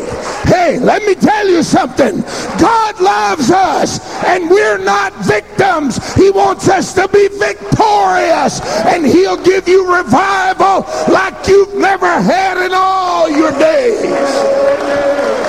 hey, 0.45 0.79
let 0.79 1.03
me 1.03 1.15
tell 1.15 1.49
you 1.49 1.63
something. 1.63 2.21
God 2.61 3.01
loves 3.01 3.51
us 3.51 4.01
and 4.25 4.51
we're 4.51 4.79
not 4.79 5.13
victims. 5.25 6.15
He 6.15 6.31
wants 6.31 6.69
us 6.69 6.95
to 6.95 7.09
be 7.09 7.29
victorious 7.29 8.61
and 8.87 9.07
he'll 9.07 9.43
give 9.43 9.69
you 9.69 9.95
revival 9.95 10.87
like 11.13 11.47
you've 11.49 11.75
never 11.75 12.21
had 12.21 12.65
in 12.65 12.73
all 12.75 13.31
your 13.31 13.53
days. 13.53 15.42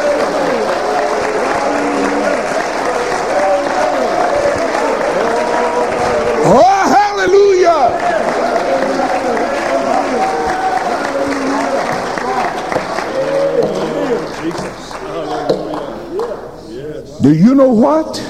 Do 17.24 17.34
you 17.34 17.56
know 17.56 17.70
what? 17.70 18.22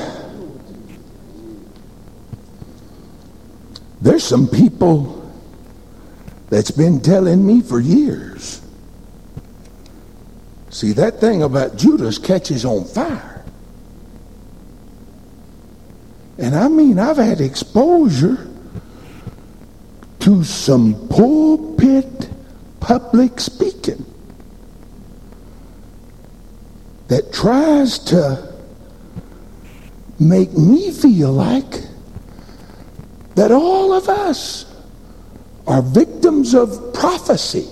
There's 4.00 4.24
some 4.24 4.48
people 4.48 5.34
that's 6.52 6.70
been 6.70 7.02
telling 7.02 7.44
me 7.44 7.62
for 7.62 7.80
years. 7.80 8.62
See, 10.70 10.92
that 10.92 11.20
thing 11.20 11.42
about 11.42 11.76
Judas 11.76 12.20
catches 12.20 12.66
on 12.66 12.86
fire. 12.86 13.44
And 16.38 16.54
I 16.54 16.68
mean, 16.68 17.00
I've 17.00 17.18
had 17.18 17.42
exposure 17.42 18.48
to 20.20 20.44
some 20.44 21.08
pulpit 21.08 22.30
public 22.80 23.40
speaking 23.40 24.06
that 27.08 27.34
tries 27.34 27.98
to 27.98 28.53
make 30.30 30.54
me 30.54 30.92
feel 30.92 31.32
like 31.32 31.82
that 33.36 33.52
all 33.52 33.94
of 33.94 34.10
us 34.10 34.66
are 35.68 35.82
victims 35.82 36.54
of 36.54 36.94
prophecy. 36.94 37.68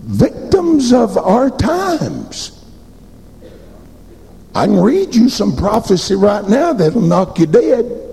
Victims 0.00 0.92
of 0.92 1.18
our 1.18 1.50
times. 1.50 2.64
I 4.54 4.66
can 4.66 4.80
read 4.80 5.14
you 5.14 5.28
some 5.28 5.54
prophecy 5.54 6.14
right 6.14 6.46
now 6.48 6.72
that'll 6.72 7.00
knock 7.00 7.38
you 7.38 7.46
dead. 7.46 8.04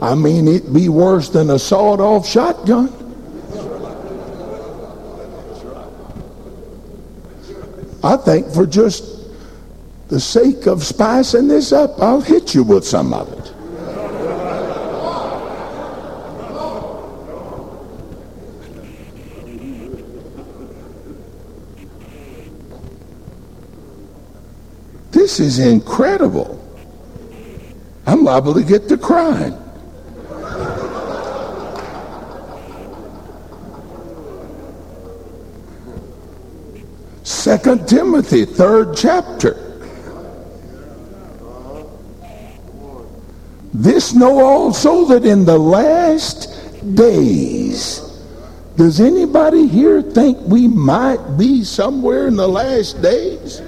I 0.00 0.14
mean, 0.14 0.46
it'd 0.46 0.72
be 0.72 0.88
worse 0.88 1.28
than 1.28 1.50
a 1.50 1.58
sawed 1.58 2.00
off 2.00 2.26
shotgun. 2.26 2.97
I 8.02 8.16
think 8.16 8.48
for 8.52 8.66
just 8.66 9.04
the 10.08 10.20
sake 10.20 10.66
of 10.66 10.84
spicing 10.84 11.48
this 11.48 11.72
up, 11.72 12.00
I'll 12.00 12.20
hit 12.20 12.54
you 12.54 12.62
with 12.62 12.86
some 12.86 13.12
of 13.12 13.32
it. 13.32 13.54
This 25.10 25.40
is 25.40 25.58
incredible. 25.58 26.54
I'm 28.06 28.24
liable 28.24 28.54
to 28.54 28.62
get 28.62 28.88
to 28.88 28.96
crying. 28.96 29.67
Second 37.48 37.88
Timothy, 37.88 38.44
third 38.44 38.94
chapter. 38.94 39.54
This 43.72 44.12
know 44.12 44.44
also 44.44 45.06
that 45.06 45.24
in 45.24 45.46
the 45.46 45.56
last 45.56 46.60
days, 46.94 48.00
does 48.76 49.00
anybody 49.00 49.66
here 49.66 50.02
think 50.02 50.36
we 50.40 50.68
might 50.68 51.38
be 51.38 51.64
somewhere 51.64 52.28
in 52.28 52.36
the 52.36 52.46
last 52.46 53.00
days? 53.00 53.62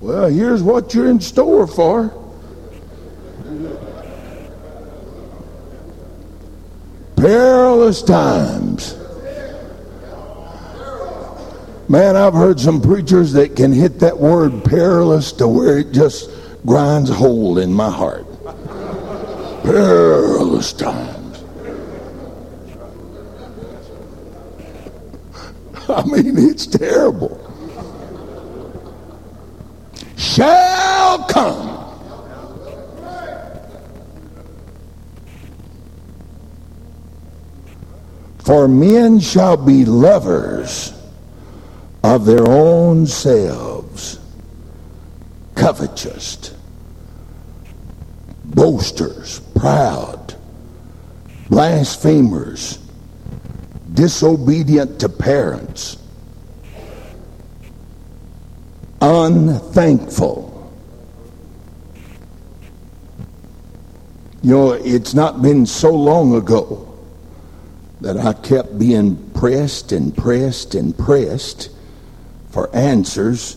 Well, 0.00 0.30
here's 0.30 0.62
what 0.62 0.94
you're 0.94 1.10
in 1.10 1.20
store 1.20 1.66
for. 1.66 2.27
Perilous 7.28 8.00
times. 8.00 8.96
Man, 11.86 12.16
I've 12.16 12.32
heard 12.32 12.58
some 12.58 12.80
preachers 12.80 13.34
that 13.34 13.54
can 13.54 13.70
hit 13.70 14.00
that 14.00 14.16
word 14.16 14.64
perilous 14.64 15.32
to 15.32 15.46
where 15.46 15.76
it 15.78 15.92
just 15.92 16.30
grinds 16.64 17.10
a 17.10 17.14
hole 17.14 17.58
in 17.58 17.70
my 17.70 17.90
heart. 17.90 18.24
Perilous 19.62 20.72
times. 20.72 21.44
I 25.90 26.02
mean, 26.06 26.38
it's 26.38 26.66
terrible. 26.66 27.44
Shall 30.16 31.24
come. 31.24 31.78
For 38.48 38.66
men 38.66 39.20
shall 39.20 39.58
be 39.58 39.84
lovers 39.84 40.94
of 42.02 42.24
their 42.24 42.48
own 42.48 43.06
selves, 43.06 44.18
covetous, 45.54 46.56
boasters, 48.46 49.40
proud, 49.54 50.34
blasphemers, 51.50 52.78
disobedient 53.92 54.98
to 55.00 55.10
parents, 55.10 55.98
unthankful. 59.02 60.72
You 64.42 64.50
know, 64.50 64.72
it's 64.72 65.12
not 65.12 65.42
been 65.42 65.66
so 65.66 65.94
long 65.94 66.34
ago 66.34 66.87
that 68.00 68.16
I 68.16 68.32
kept 68.32 68.78
being 68.78 69.30
pressed 69.32 69.92
and 69.92 70.16
pressed 70.16 70.74
and 70.74 70.96
pressed 70.96 71.70
for 72.50 72.74
answers 72.74 73.56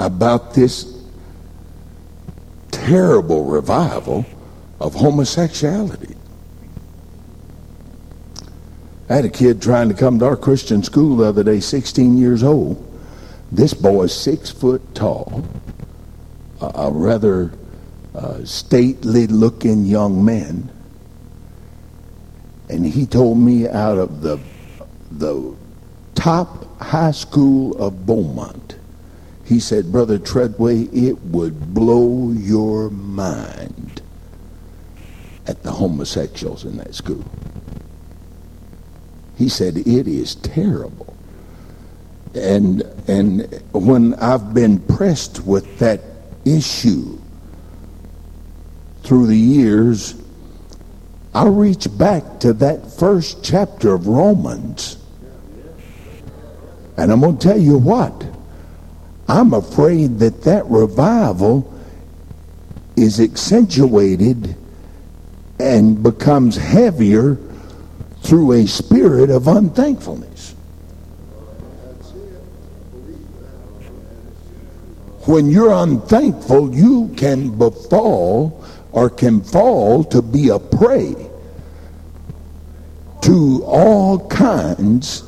about 0.00 0.54
this 0.54 0.96
terrible 2.70 3.44
revival 3.44 4.24
of 4.80 4.94
homosexuality. 4.94 6.14
I 9.08 9.14
had 9.14 9.24
a 9.24 9.30
kid 9.30 9.62
trying 9.62 9.88
to 9.88 9.94
come 9.94 10.18
to 10.18 10.26
our 10.26 10.36
Christian 10.36 10.82
school 10.82 11.16
the 11.16 11.24
other 11.24 11.44
day, 11.44 11.60
16 11.60 12.18
years 12.18 12.42
old. 12.42 12.82
This 13.52 13.72
boy 13.72 14.04
is 14.04 14.14
six 14.14 14.50
foot 14.50 14.82
tall, 14.94 15.44
a, 16.60 16.90
rather 16.90 17.52
uh, 18.14 18.44
stately 18.44 19.28
looking 19.28 19.84
young 19.84 20.24
man. 20.24 20.70
And 22.68 22.84
he 22.84 23.06
told 23.06 23.38
me 23.38 23.68
out 23.68 23.98
of 23.98 24.22
the, 24.22 24.40
the 25.10 25.54
top 26.14 26.80
high 26.80 27.12
school 27.12 27.76
of 27.78 28.06
Beaumont, 28.06 28.76
he 29.44 29.60
said, 29.60 29.92
Brother 29.92 30.18
Treadway, 30.18 30.82
it 30.92 31.22
would 31.26 31.72
blow 31.72 32.32
your 32.32 32.90
mind 32.90 34.02
at 35.46 35.62
the 35.62 35.70
homosexuals 35.70 36.64
in 36.64 36.76
that 36.78 36.94
school. 36.94 37.24
He 39.38 39.48
said, 39.48 39.76
it 39.76 40.08
is 40.08 40.34
terrible. 40.36 41.16
And, 42.34 42.82
and 43.06 43.62
when 43.72 44.14
I've 44.14 44.52
been 44.52 44.80
pressed 44.80 45.44
with 45.46 45.78
that 45.78 46.00
issue 46.44 47.18
through 49.02 49.28
the 49.28 49.36
years, 49.36 50.14
I 51.36 51.44
reach 51.48 51.86
back 51.98 52.40
to 52.40 52.54
that 52.54 52.90
first 52.92 53.44
chapter 53.44 53.92
of 53.92 54.06
Romans. 54.06 54.96
And 56.96 57.12
I'm 57.12 57.20
going 57.20 57.36
to 57.36 57.48
tell 57.48 57.60
you 57.60 57.76
what, 57.76 58.24
I'm 59.28 59.52
afraid 59.52 60.18
that 60.20 60.44
that 60.44 60.64
revival 60.64 61.78
is 62.96 63.20
accentuated 63.20 64.56
and 65.60 66.02
becomes 66.02 66.56
heavier 66.56 67.36
through 68.22 68.52
a 68.52 68.66
spirit 68.66 69.28
of 69.28 69.46
unthankfulness. 69.46 70.52
When 75.26 75.50
you're 75.50 75.74
unthankful, 75.74 76.74
you 76.74 77.12
can 77.14 77.58
befall 77.58 78.65
or 78.96 79.10
can 79.10 79.42
fall 79.42 80.02
to 80.02 80.22
be 80.22 80.48
a 80.48 80.58
prey 80.58 81.14
to 83.20 83.62
all 83.66 84.26
kinds 84.28 85.22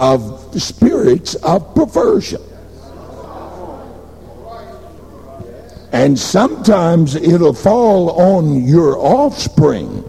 of 0.00 0.60
spirits 0.60 1.36
of 1.36 1.76
perversion. 1.76 2.42
And 5.92 6.18
sometimes 6.18 7.14
it'll 7.14 7.54
fall 7.54 8.20
on 8.20 8.64
your 8.64 8.98
offspring. 8.98 10.02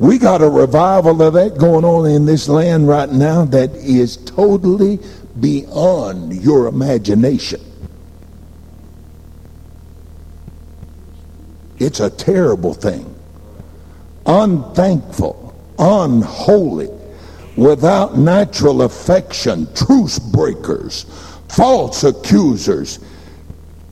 We 0.00 0.18
got 0.18 0.42
a 0.42 0.50
revival 0.50 1.22
of 1.22 1.34
that 1.34 1.58
going 1.58 1.84
on 1.84 2.10
in 2.10 2.26
this 2.26 2.48
land 2.48 2.88
right 2.88 3.10
now 3.10 3.44
that 3.44 3.70
is 3.76 4.16
totally 4.16 4.98
beyond 5.40 6.34
your 6.34 6.66
imagination. 6.66 7.60
It's 11.78 12.00
a 12.00 12.10
terrible 12.10 12.74
thing 12.74 13.14
unthankful, 14.26 15.54
unholy, 15.78 16.90
without 17.56 18.18
natural 18.18 18.82
affection, 18.82 19.66
truce 19.74 20.18
breakers, 20.18 21.04
false 21.48 22.04
accusers, 22.04 23.00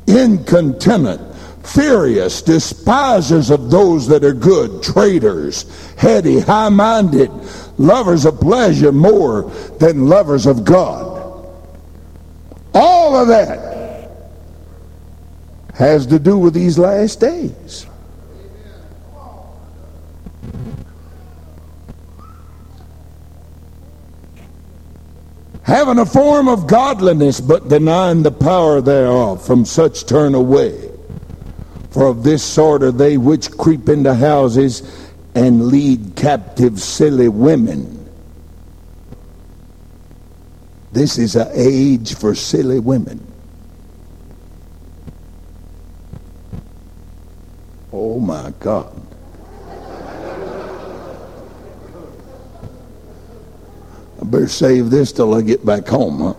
incontinent, 0.07 1.21
furious, 1.65 2.43
despisers 2.43 3.51
of 3.51 3.71
those 3.71 4.07
that 4.07 4.23
are 4.25 4.35
good, 4.35 4.83
traitors, 4.83 5.65
heady, 5.97 6.39
high 6.39 6.69
minded, 6.69 7.31
lovers 7.79 8.25
of 8.25 8.39
pleasure 8.39 8.93
more 8.93 9.51
than 9.81 10.07
lovers 10.07 10.47
of 10.47 10.65
God. 10.65 11.16
All 12.77 13.17
of 13.17 13.29
that 13.29 14.11
has 15.75 16.07
to 16.07 16.19
do 16.19 16.39
with 16.39 16.55
these 16.55 16.79
last 16.79 17.21
days. 17.21 17.87
having 25.67 25.99
a 25.99 26.07
form 26.07 26.49
of 26.49 26.67
godliness, 26.67 27.41
but 27.41 27.69
denying 27.69 28.23
the 28.23 28.31
power 28.31 28.81
thereof. 28.81 29.45
From 29.45 29.65
such 29.65 30.07
turn 30.07 30.35
away. 30.35 30.91
For 31.91 32.07
of 32.07 32.23
this 32.23 32.43
sort 32.43 32.83
are 32.83 32.93
they 32.93 33.17
which 33.17 33.51
creep 33.51 33.89
into 33.89 34.15
houses 34.15 35.09
and 35.35 35.67
lead 35.67 36.15
captive 36.15 36.81
silly 36.81 37.29
women. 37.29 37.96
This 40.97 41.19
is 41.19 41.37
an 41.37 41.49
age 41.53 42.15
for 42.15 42.35
silly 42.35 42.79
women. 42.79 43.21
Oh 47.93 48.19
my 48.19 48.51
God. 48.61 48.99
I 54.19 54.25
better 54.25 54.49
save 54.49 54.89
this 54.89 55.13
till 55.13 55.35
I 55.35 55.43
get 55.43 55.67
back 55.67 55.87
home, 55.87 56.19
huh? 56.19 56.35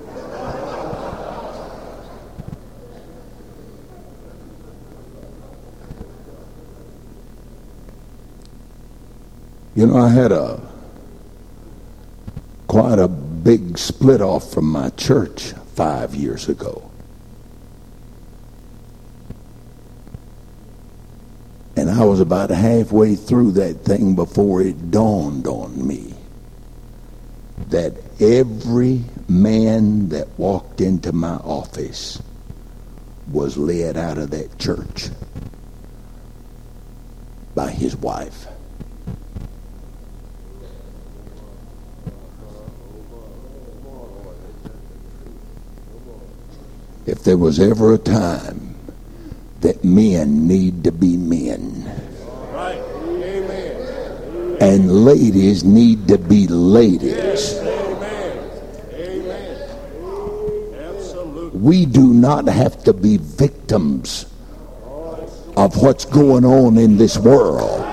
You 9.75 9.85
know, 9.85 9.97
I 9.97 10.09
had 10.09 10.31
a 10.31 10.59
quite 12.65 12.97
a 12.97 13.26
big 13.47 13.77
split 13.77 14.19
off 14.21 14.51
from 14.51 14.65
my 14.69 14.89
church 14.89 15.53
five 15.73 16.13
years 16.13 16.49
ago. 16.49 16.91
And 21.77 21.89
I 21.89 22.03
was 22.03 22.19
about 22.19 22.49
halfway 22.49 23.15
through 23.15 23.51
that 23.53 23.85
thing 23.85 24.15
before 24.15 24.61
it 24.61 24.91
dawned 24.91 25.47
on 25.47 25.87
me 25.87 26.13
that 27.69 27.93
every 28.19 29.05
man 29.29 30.09
that 30.09 30.27
walked 30.37 30.81
into 30.81 31.13
my 31.13 31.35
office 31.35 32.21
was 33.31 33.55
led 33.55 33.95
out 33.95 34.17
of 34.17 34.31
that 34.31 34.59
church 34.59 35.07
by 37.55 37.71
his 37.71 37.95
wife. 37.95 38.46
If 47.07 47.23
there 47.23 47.37
was 47.37 47.59
ever 47.59 47.93
a 47.93 47.97
time 47.97 48.75
that 49.61 49.83
men 49.83 50.47
need 50.47 50.83
to 50.83 50.91
be 50.91 51.15
men, 51.17 51.89
Right. 52.53 52.81
Amen. 53.23 54.57
and 54.59 55.05
ladies 55.05 55.63
need 55.63 56.07
to 56.09 56.17
be 56.17 56.47
ladies. 56.47 57.57
Amen. 57.59 58.49
Amen. 58.93 59.69
Absolutely. 60.95 61.59
We 61.59 61.85
do 61.85 62.13
not 62.13 62.47
have 62.47 62.83
to 62.83 62.93
be 62.93 63.17
victims 63.17 64.25
of 65.55 65.81
what's 65.81 66.05
going 66.05 66.43
on 66.45 66.77
in 66.77 66.97
this 66.97 67.17
world. 67.17 67.83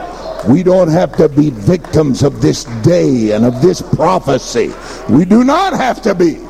We 0.49 0.63
don't 0.63 0.89
have 0.89 1.17
to 1.17 1.29
be 1.29 1.51
victims 1.51 2.23
of 2.23 2.43
this 2.43 2.65
day 2.83 3.31
and 3.31 3.47
of 3.47 3.63
this 3.63 3.81
prophecy. 3.81 4.73
We 5.09 5.25
do 5.25 5.45
not 5.45 5.73
have 5.73 6.03
to 6.03 6.15
be. 6.15 6.44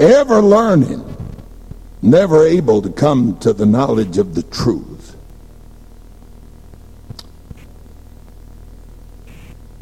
Ever 0.00 0.40
learning, 0.40 1.04
never 2.00 2.46
able 2.46 2.80
to 2.80 2.88
come 2.88 3.38
to 3.40 3.52
the 3.52 3.66
knowledge 3.66 4.16
of 4.16 4.34
the 4.34 4.42
truth. 4.42 5.14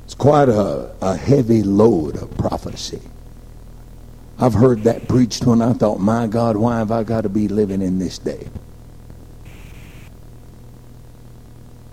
It's 0.04 0.14
quite 0.14 0.48
a, 0.48 0.92
a 1.00 1.16
heavy 1.16 1.62
load 1.62 2.16
of 2.16 2.36
prophecy. 2.36 3.00
I've 4.40 4.54
heard 4.54 4.82
that 4.82 5.06
preached 5.06 5.46
when 5.46 5.62
I 5.62 5.72
thought, 5.72 6.00
my 6.00 6.26
God, 6.26 6.56
why 6.56 6.78
have 6.78 6.90
I 6.90 7.04
got 7.04 7.20
to 7.20 7.28
be 7.28 7.46
living 7.46 7.80
in 7.80 8.00
this 8.00 8.18
day? 8.18 8.48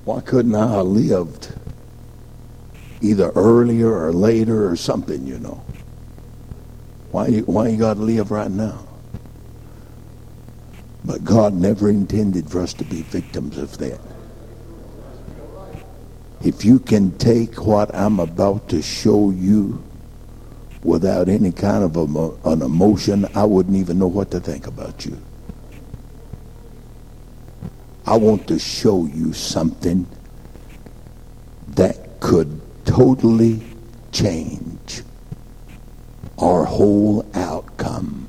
Why 0.04 0.22
couldn't 0.22 0.56
I 0.56 0.78
have 0.78 0.88
lived 0.88 1.54
either 3.02 3.30
earlier 3.36 3.94
or 3.94 4.12
later 4.12 4.68
or 4.68 4.76
something, 4.76 5.28
you 5.28 5.38
know? 5.38 5.64
Why 7.16 7.28
you, 7.28 7.44
why 7.44 7.70
you 7.70 7.78
got 7.78 7.94
to 7.94 8.02
live 8.02 8.30
right 8.30 8.52
now? 8.52 8.86
But 11.06 11.24
God 11.24 11.54
never 11.54 11.88
intended 11.88 12.50
for 12.52 12.60
us 12.60 12.74
to 12.74 12.84
be 12.84 13.04
victims 13.04 13.58
of 13.58 13.78
that. 13.78 14.02
If 16.44 16.66
you 16.66 16.78
can 16.78 17.18
take 17.18 17.66
what 17.66 17.96
I'm 17.96 18.20
about 18.20 18.68
to 18.68 18.82
show 18.82 19.30
you 19.30 19.82
without 20.84 21.30
any 21.30 21.54
kind 21.54 21.86
of 21.86 21.96
a, 21.96 22.50
an 22.50 22.62
emotion, 22.62 23.26
I 23.34 23.46
wouldn't 23.46 23.78
even 23.78 23.98
know 23.98 24.08
what 24.08 24.30
to 24.32 24.42
think 24.42 24.68
about 24.68 25.06
you. 25.06 25.18
I 28.06 28.18
want 28.18 28.46
to 28.50 28.60
show 28.60 29.06
you 29.06 29.32
something 29.32 30.06
that 31.70 32.20
could 32.20 32.60
totally 32.84 33.62
change 34.12 35.02
our 36.38 36.66
whole 36.66 37.26
outcome 37.34 38.28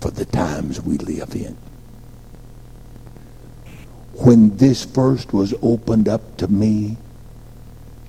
for 0.00 0.10
the 0.10 0.24
times 0.24 0.80
we 0.80 0.98
live 0.98 1.34
in. 1.34 1.56
When 4.14 4.56
this 4.56 4.84
first 4.84 5.32
was 5.32 5.54
opened 5.62 6.08
up 6.08 6.36
to 6.38 6.48
me, 6.48 6.96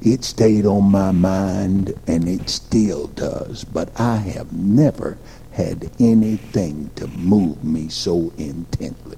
it 0.01 0.23
stayed 0.23 0.65
on 0.65 0.85
my 0.85 1.11
mind 1.11 1.93
and 2.07 2.29
it 2.29 2.49
still 2.49 3.07
does, 3.07 3.63
but 3.63 3.89
I 3.99 4.17
have 4.17 4.53
never 4.53 5.17
had 5.51 5.91
anything 5.99 6.91
to 6.95 7.07
move 7.07 7.63
me 7.63 7.89
so 7.89 8.31
intently. 8.37 9.17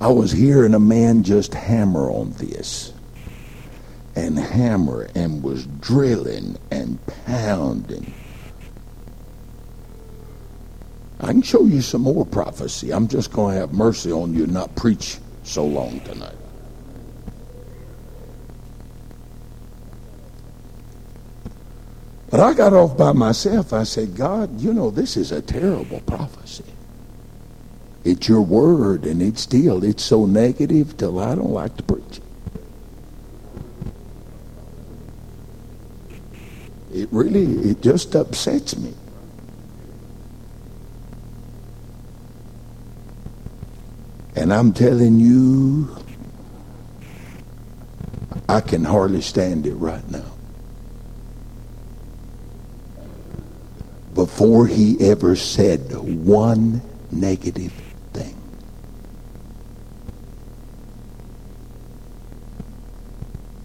I 0.00 0.08
was 0.08 0.32
hearing 0.32 0.74
a 0.74 0.80
man 0.80 1.22
just 1.22 1.54
hammer 1.54 2.10
on 2.10 2.32
this 2.32 2.91
and 4.14 4.38
hammer 4.38 5.08
and 5.14 5.42
was 5.42 5.66
drilling 5.80 6.58
and 6.70 6.98
pounding. 7.26 8.12
I 11.20 11.26
can 11.26 11.42
show 11.42 11.64
you 11.64 11.80
some 11.80 12.02
more 12.02 12.26
prophecy. 12.26 12.92
I'm 12.92 13.06
just 13.06 13.32
going 13.32 13.54
to 13.54 13.60
have 13.60 13.72
mercy 13.72 14.10
on 14.10 14.34
you 14.34 14.44
and 14.44 14.52
not 14.52 14.74
preach 14.74 15.18
so 15.44 15.64
long 15.64 16.00
tonight. 16.00 16.34
But 22.28 22.40
I 22.40 22.54
got 22.54 22.72
off 22.72 22.96
by 22.96 23.12
myself. 23.12 23.72
I 23.72 23.84
said, 23.84 24.16
God, 24.16 24.58
you 24.58 24.72
know, 24.72 24.90
this 24.90 25.16
is 25.16 25.32
a 25.32 25.42
terrible 25.42 26.00
prophecy. 26.00 26.64
It's 28.04 28.26
your 28.26 28.40
word, 28.40 29.04
and 29.04 29.22
it's 29.22 29.42
still, 29.42 29.84
it's 29.84 30.02
so 30.02 30.26
negative 30.26 30.96
till 30.96 31.20
I 31.20 31.34
don't 31.34 31.52
like 31.52 31.76
to 31.76 31.82
preach 31.82 32.18
it. 32.18 32.22
Really, 37.12 37.70
it 37.70 37.82
just 37.82 38.16
upsets 38.16 38.76
me. 38.76 38.94
And 44.34 44.52
I'm 44.52 44.72
telling 44.72 45.20
you, 45.20 45.94
I 48.48 48.60
can 48.60 48.82
hardly 48.82 49.20
stand 49.20 49.66
it 49.66 49.74
right 49.74 50.08
now. 50.10 50.24
Before 54.14 54.66
he 54.66 54.96
ever 55.00 55.36
said 55.36 55.92
one 55.94 56.82
negative 57.10 57.72
thing. 58.12 58.36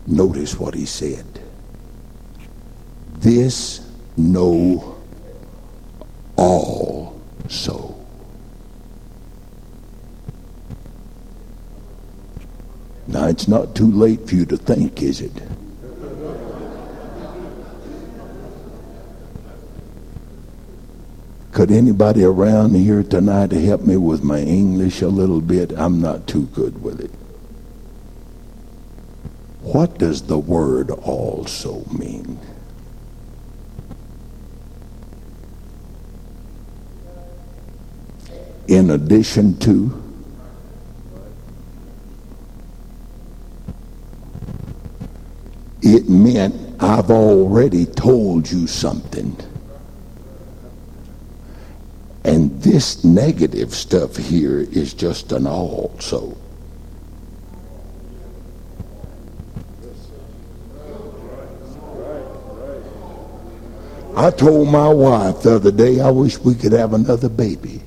Notice 0.05 0.59
what 0.59 0.73
he 0.73 0.85
said. 0.85 1.46
This 3.17 3.81
know 4.15 4.95
also. 6.35 7.95
Now, 13.07 13.27
it's 13.27 13.47
not 13.47 13.75
too 13.75 13.89
late 13.89 14.27
for 14.27 14.35
you 14.35 14.45
to 14.45 14.57
think, 14.57 15.01
is 15.01 15.21
it? 15.21 15.31
Could 21.51 21.71
anybody 21.71 22.23
around 22.23 22.75
here 22.75 23.01
tonight 23.01 23.51
help 23.51 23.81
me 23.81 23.97
with 23.97 24.23
my 24.23 24.41
English 24.41 25.01
a 25.01 25.07
little 25.07 25.41
bit? 25.41 25.71
I'm 25.75 25.99
not 25.99 26.27
too 26.27 26.43
good 26.47 26.83
with 26.83 27.01
it. 27.01 27.09
What 29.63 29.97
does 29.97 30.21
the 30.21 30.37
word 30.37 30.91
also 30.91 31.83
mean? 31.85 32.39
In 38.67 38.91
addition 38.91 39.57
to, 39.59 40.03
it 45.81 46.09
meant 46.09 46.81
I've 46.81 47.09
already 47.09 47.85
told 47.85 48.51
you 48.51 48.67
something. 48.67 49.35
And 52.25 52.61
this 52.61 53.05
negative 53.05 53.73
stuff 53.73 54.17
here 54.17 54.59
is 54.59 54.93
just 54.93 55.31
an 55.31 55.47
also. 55.47 56.35
I 64.17 64.31
told 64.31 64.67
my 64.67 64.89
wife 64.89 65.43
the 65.43 65.55
other 65.55 65.71
day 65.71 66.01
I 66.01 66.09
wish 66.09 66.37
we 66.39 66.55
could 66.55 66.73
have 66.73 66.93
another 66.93 67.29
baby. 67.29 67.81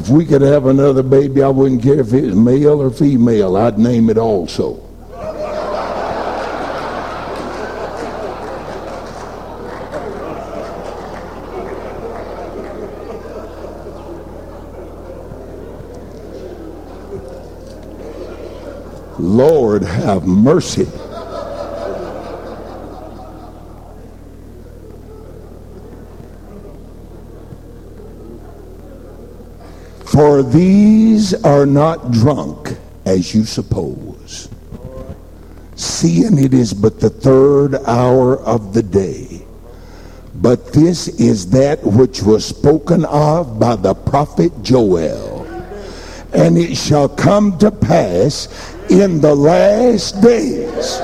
If 0.00 0.08
we 0.08 0.24
could 0.24 0.40
have 0.40 0.64
another 0.64 1.02
baby, 1.02 1.42
I 1.42 1.48
wouldn't 1.50 1.82
care 1.82 2.00
if 2.00 2.14
it's 2.14 2.34
male 2.34 2.80
or 2.80 2.90
female. 2.90 3.54
I'd 3.54 3.78
name 3.78 4.08
it 4.08 4.16
also. 4.16 4.80
Lord 19.18 19.82
have 19.82 20.26
mercy. 20.26 20.88
For 30.20 30.42
these 30.42 31.32
are 31.44 31.64
not 31.64 32.10
drunk 32.10 32.76
as 33.06 33.34
you 33.34 33.46
suppose, 33.46 34.50
seeing 35.76 36.36
it 36.36 36.52
is 36.52 36.74
but 36.74 37.00
the 37.00 37.08
third 37.08 37.76
hour 37.86 38.38
of 38.40 38.74
the 38.74 38.82
day. 38.82 39.46
But 40.34 40.74
this 40.74 41.08
is 41.08 41.48
that 41.52 41.82
which 41.82 42.22
was 42.22 42.44
spoken 42.44 43.06
of 43.06 43.58
by 43.58 43.76
the 43.76 43.94
prophet 43.94 44.52
Joel. 44.62 45.46
And 46.34 46.58
it 46.58 46.76
shall 46.76 47.08
come 47.08 47.56
to 47.56 47.70
pass 47.70 48.46
in 48.90 49.22
the 49.22 49.34
last 49.34 50.20
days 50.20 51.00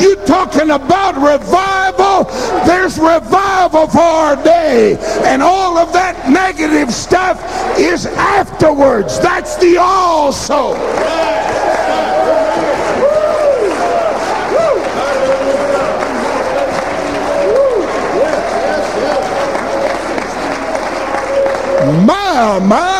You 0.00 0.16
talking 0.26 0.70
about 0.70 1.16
revival? 1.16 2.24
There's 2.66 2.98
revival 2.98 3.88
for 3.88 4.00
our 4.00 4.36
day. 4.42 4.96
And 5.24 5.42
all 5.42 5.78
of 5.78 5.92
that 5.92 6.28
negative 6.28 6.92
stuff 6.92 7.40
is 7.78 8.06
afterwards. 8.06 9.18
That's 9.20 9.56
the 9.56 9.78
also. 9.78 10.74
My, 22.04 22.58
my, 22.58 22.95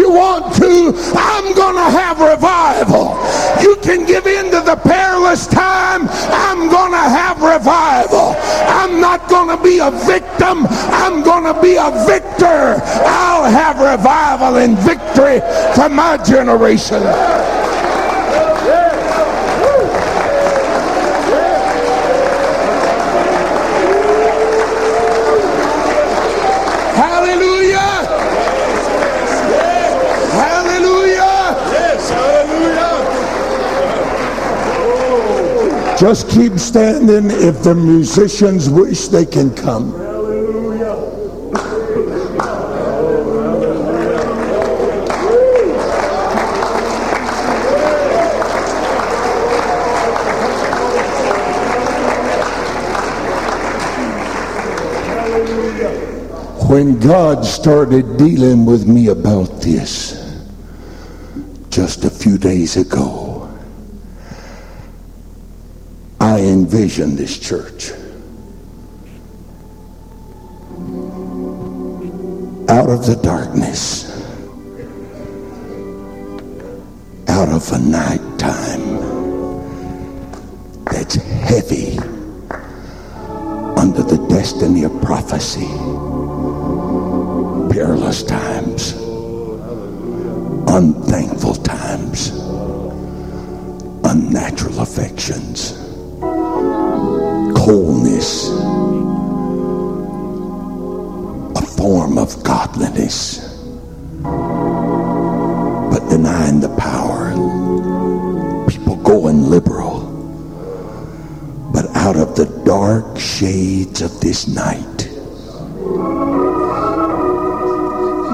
you 0.00 0.10
want 0.10 0.54
to. 0.56 0.92
I'm 1.14 1.54
going 1.54 1.76
to 1.76 1.90
have 1.92 2.18
revival. 2.20 3.20
You 3.62 3.76
can 3.82 4.06
give 4.06 4.26
in 4.26 4.46
to 4.46 4.60
the 4.64 4.76
perilous 4.76 5.46
time. 5.46 6.08
I'm 6.08 6.70
going 6.70 6.92
to 6.92 7.06
have 7.18 7.42
revival. 7.42 8.34
I'm 8.80 9.00
not 9.00 9.28
going 9.28 9.54
to 9.54 9.62
be 9.62 9.78
a 9.78 9.90
victim. 9.90 10.66
I'm 11.04 11.22
going 11.22 11.44
to 11.52 11.60
be 11.60 11.76
a 11.76 11.90
victor. 12.06 12.80
I'll 13.04 13.50
have 13.50 13.78
revival 13.78 14.56
and 14.56 14.78
victory 14.78 15.40
for 15.74 15.88
my 15.90 16.16
generation. 16.24 17.02
Hallelujah. 26.96 27.78
Hallelujah. 30.32 31.36
Yes, 31.72 32.10
hallelujah. 32.10 32.90
Just 36.00 36.30
keep 36.30 36.58
standing 36.58 37.30
if 37.30 37.62
the 37.62 37.74
musicians 37.74 38.70
wish 38.70 39.08
they 39.08 39.26
can 39.26 39.54
come. 39.54 39.92
Hallelujah. 39.92 40.94
When 56.66 56.98
God 56.98 57.44
started 57.44 58.16
dealing 58.16 58.64
with 58.64 58.86
me 58.86 59.08
about 59.08 59.60
this 59.60 60.16
just 61.68 62.06
a 62.06 62.10
few 62.10 62.38
days 62.38 62.78
ago, 62.78 63.29
I 66.70 66.72
envisioned 66.72 67.18
this 67.18 67.36
church. 67.36 67.90
Out 72.68 72.88
of 72.88 73.06
the 73.06 73.18
darkness, 73.24 74.06
out 77.26 77.48
of 77.48 77.72
a 77.72 77.78
night 77.78 78.20
time 78.38 79.00
that's 80.84 81.16
heavy 81.16 81.98
under 83.76 84.04
the 84.04 84.24
destiny 84.28 84.84
of 84.84 84.92
prophecy, 85.02 85.66
perilous 87.74 88.22
times, 88.22 88.92
unthankful 90.68 91.54
times, 91.56 92.28
unnatural 94.04 94.78
affections 94.80 95.79
coldness, 97.70 98.48
a 101.56 101.62
form 101.76 102.18
of 102.18 102.42
godliness, 102.42 103.38
but 105.92 106.00
denying 106.10 106.58
the 106.58 106.74
power. 106.76 107.30
People 108.68 108.96
going 108.96 109.44
liberal, 109.44 110.00
but 111.72 111.86
out 111.94 112.16
of 112.16 112.34
the 112.34 112.46
dark 112.64 113.16
shades 113.16 114.02
of 114.02 114.20
this 114.20 114.48
night, 114.48 114.98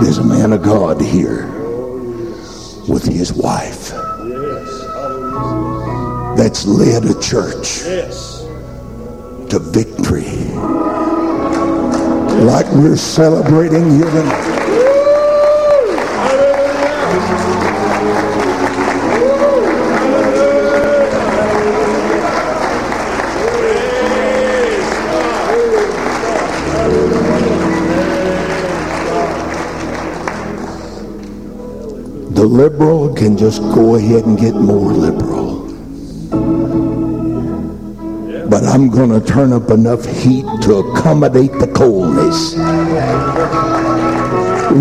there's 0.01 0.17
a 0.17 0.25
man 0.25 0.55
of 0.55 0.63
God 0.63 0.99
here 0.99 1.45
with 2.89 3.05
his 3.05 3.35
wife. 3.35 3.91
That's 6.39 6.65
led 6.65 7.05
a 7.05 7.21
church. 7.21 7.83
Yes. 7.85 8.36
To 9.57 9.63
victory. 9.71 10.25
Like 12.45 12.67
we're 12.73 12.97
celebrating 12.97 13.91
here. 13.91 14.05
The 32.31 32.45
liberal 32.45 33.15
can 33.15 33.39
just 33.39 33.63
go 33.63 33.95
ahead 33.95 34.27
and 34.27 34.39
get 34.39 34.55
more 34.55 34.93
liberal. 34.93 35.36
I'm 38.69 38.91
going 38.91 39.11
to 39.11 39.21
turn 39.21 39.53
up 39.53 39.71
enough 39.71 40.05
heat 40.05 40.45
to 40.63 40.79
accommodate 40.79 41.53
the 41.53 41.69
coldness. 41.69 42.55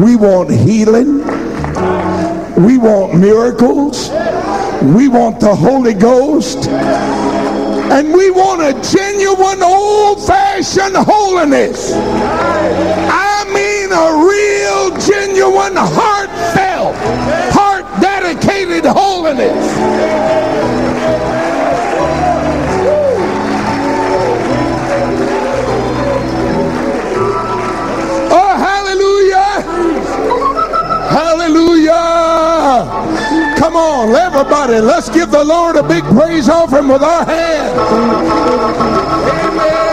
We 0.03 0.15
want 0.15 0.49
healing. 0.49 1.19
We 2.65 2.77
want 2.77 3.19
miracles. 3.19 4.09
We 4.81 5.07
want 5.07 5.39
the 5.39 5.55
Holy 5.55 5.93
Ghost. 5.93 6.67
And 6.67 8.11
we 8.11 8.31
want 8.31 8.61
a 8.61 8.73
genuine 8.91 9.61
old-fashioned 9.61 10.95
holiness. 10.95 11.93
I 11.93 13.45
mean 13.53 13.91
a 13.93 14.11
real, 14.25 14.97
genuine, 14.99 15.75
heartfelt, 15.77 16.95
heart-dedicated 17.53 18.85
holiness. 18.85 19.63
Come 33.65 33.77
on, 33.77 34.13
everybody, 34.13 34.79
let's 34.79 35.09
give 35.09 35.31
the 35.31 35.43
Lord 35.43 35.75
a 35.75 35.81
big 35.81 36.03
praise 36.03 36.49
offering 36.49 36.87
with 36.87 37.01
our 37.01 37.25
hands. 37.25 37.73
Amen. 39.41 39.84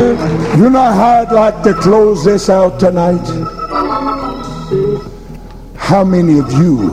You 0.00 0.70
know 0.70 0.90
how 0.92 1.22
I'd 1.22 1.32
like 1.32 1.62
to 1.64 1.74
close 1.74 2.24
this 2.24 2.48
out 2.48 2.80
tonight? 2.80 3.26
How 5.76 6.02
many 6.02 6.38
of 6.38 6.50
you, 6.52 6.88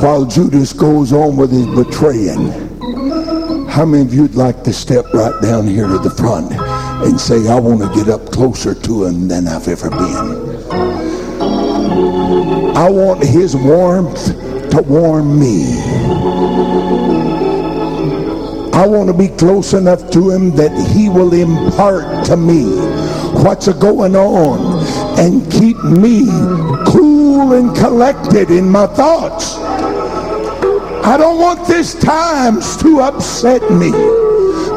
while 0.00 0.24
Judas 0.24 0.72
goes 0.72 1.12
on 1.12 1.36
with 1.36 1.52
his 1.52 1.66
betraying, 1.66 2.50
how 3.68 3.84
many 3.84 4.04
of 4.04 4.14
you'd 4.14 4.34
like 4.34 4.64
to 4.64 4.72
step 4.72 5.04
right 5.12 5.40
down 5.42 5.66
here 5.66 5.86
to 5.86 5.98
the 5.98 6.10
front 6.10 6.52
and 6.52 7.20
say, 7.20 7.48
I 7.48 7.60
want 7.60 7.80
to 7.82 7.94
get 7.94 8.08
up 8.08 8.32
closer 8.32 8.74
to 8.74 9.04
him 9.04 9.28
than 9.28 9.46
I've 9.46 9.68
ever 9.68 9.90
been? 9.90 10.58
I 12.76 12.88
want 12.88 13.22
his 13.22 13.54
warmth 13.54 14.26
to 14.70 14.82
warm 14.82 15.38
me. 15.38 15.64
I 18.78 18.86
want 18.86 19.08
to 19.08 19.12
be 19.12 19.26
close 19.26 19.72
enough 19.72 20.08
to 20.12 20.30
him 20.30 20.52
that 20.52 20.70
he 20.92 21.08
will 21.08 21.34
impart 21.34 22.24
to 22.26 22.36
me 22.36 22.62
what's 23.42 23.66
going 23.72 24.14
on 24.14 25.18
and 25.18 25.42
keep 25.50 25.76
me 25.82 26.26
cool 26.86 27.54
and 27.54 27.76
collected 27.76 28.52
in 28.52 28.70
my 28.70 28.86
thoughts. 28.86 29.56
I 31.04 31.16
don't 31.18 31.40
want 31.40 31.66
this 31.66 31.96
times 31.96 32.76
to 32.76 33.00
upset 33.00 33.62
me, 33.68 33.90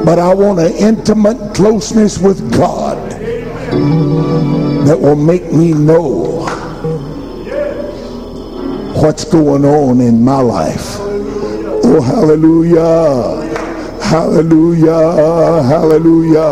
but 0.04 0.18
I 0.18 0.34
want 0.34 0.58
an 0.58 0.72
intimate 0.72 1.54
closeness 1.54 2.18
with 2.18 2.52
God 2.58 2.98
that 4.88 5.00
will 5.00 5.16
make 5.16 5.54
me 5.54 5.74
know 5.74 6.48
what's 8.96 9.26
going 9.26 9.64
on 9.64 10.02
in 10.02 10.24
my 10.24 10.40
life. 10.40 10.98
Oh, 11.84 12.02
hallelujah. 12.02 13.41
Hallelujah. 14.12 15.64
Hallelujah. 15.64 16.52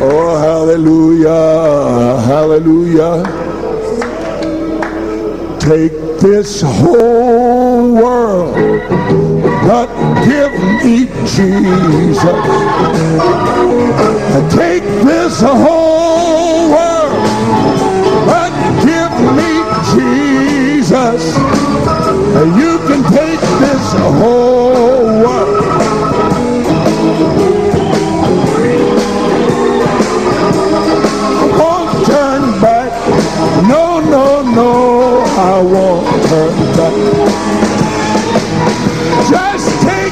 Oh, 0.00 0.38
hallelujah. 0.40 2.18
Hallelujah. 2.22 3.22
Take 5.60 5.92
this 6.18 6.62
whole 6.62 7.92
world, 7.92 8.54
but 9.68 9.88
give 10.24 10.52
me 10.82 11.12
Jesus. 11.28 12.24
Take 14.56 14.84
this 15.04 15.42
whole 15.42 15.81
You 22.34 22.78
can 22.88 23.02
take 23.12 23.40
this 23.60 23.92
whole 23.92 25.04
world. 25.04 25.64
I 31.36 31.46
won't 31.58 32.06
turn 32.06 32.42
back. 32.62 32.92
No, 33.68 34.00
no, 34.00 34.42
no, 34.42 35.20
I 35.20 35.60
won't 35.60 36.06
turn 36.28 36.56
back. 36.76 36.94
Just 39.28 39.68
take 39.82 40.11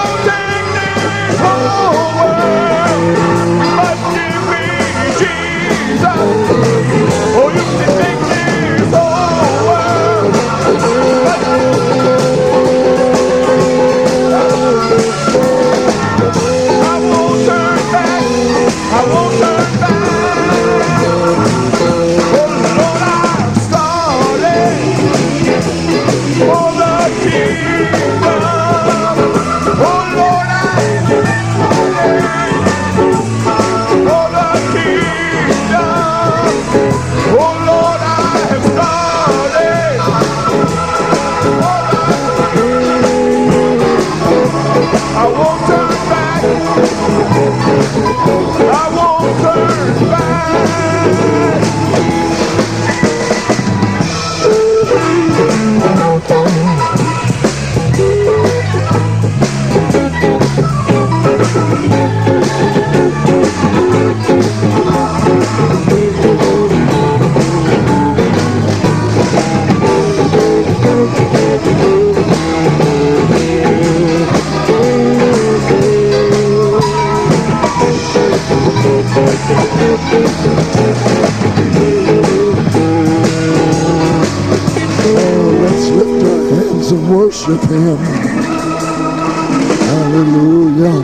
Hallelujah. 89.87 91.01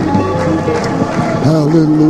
Hallelujah. 1.45 2.06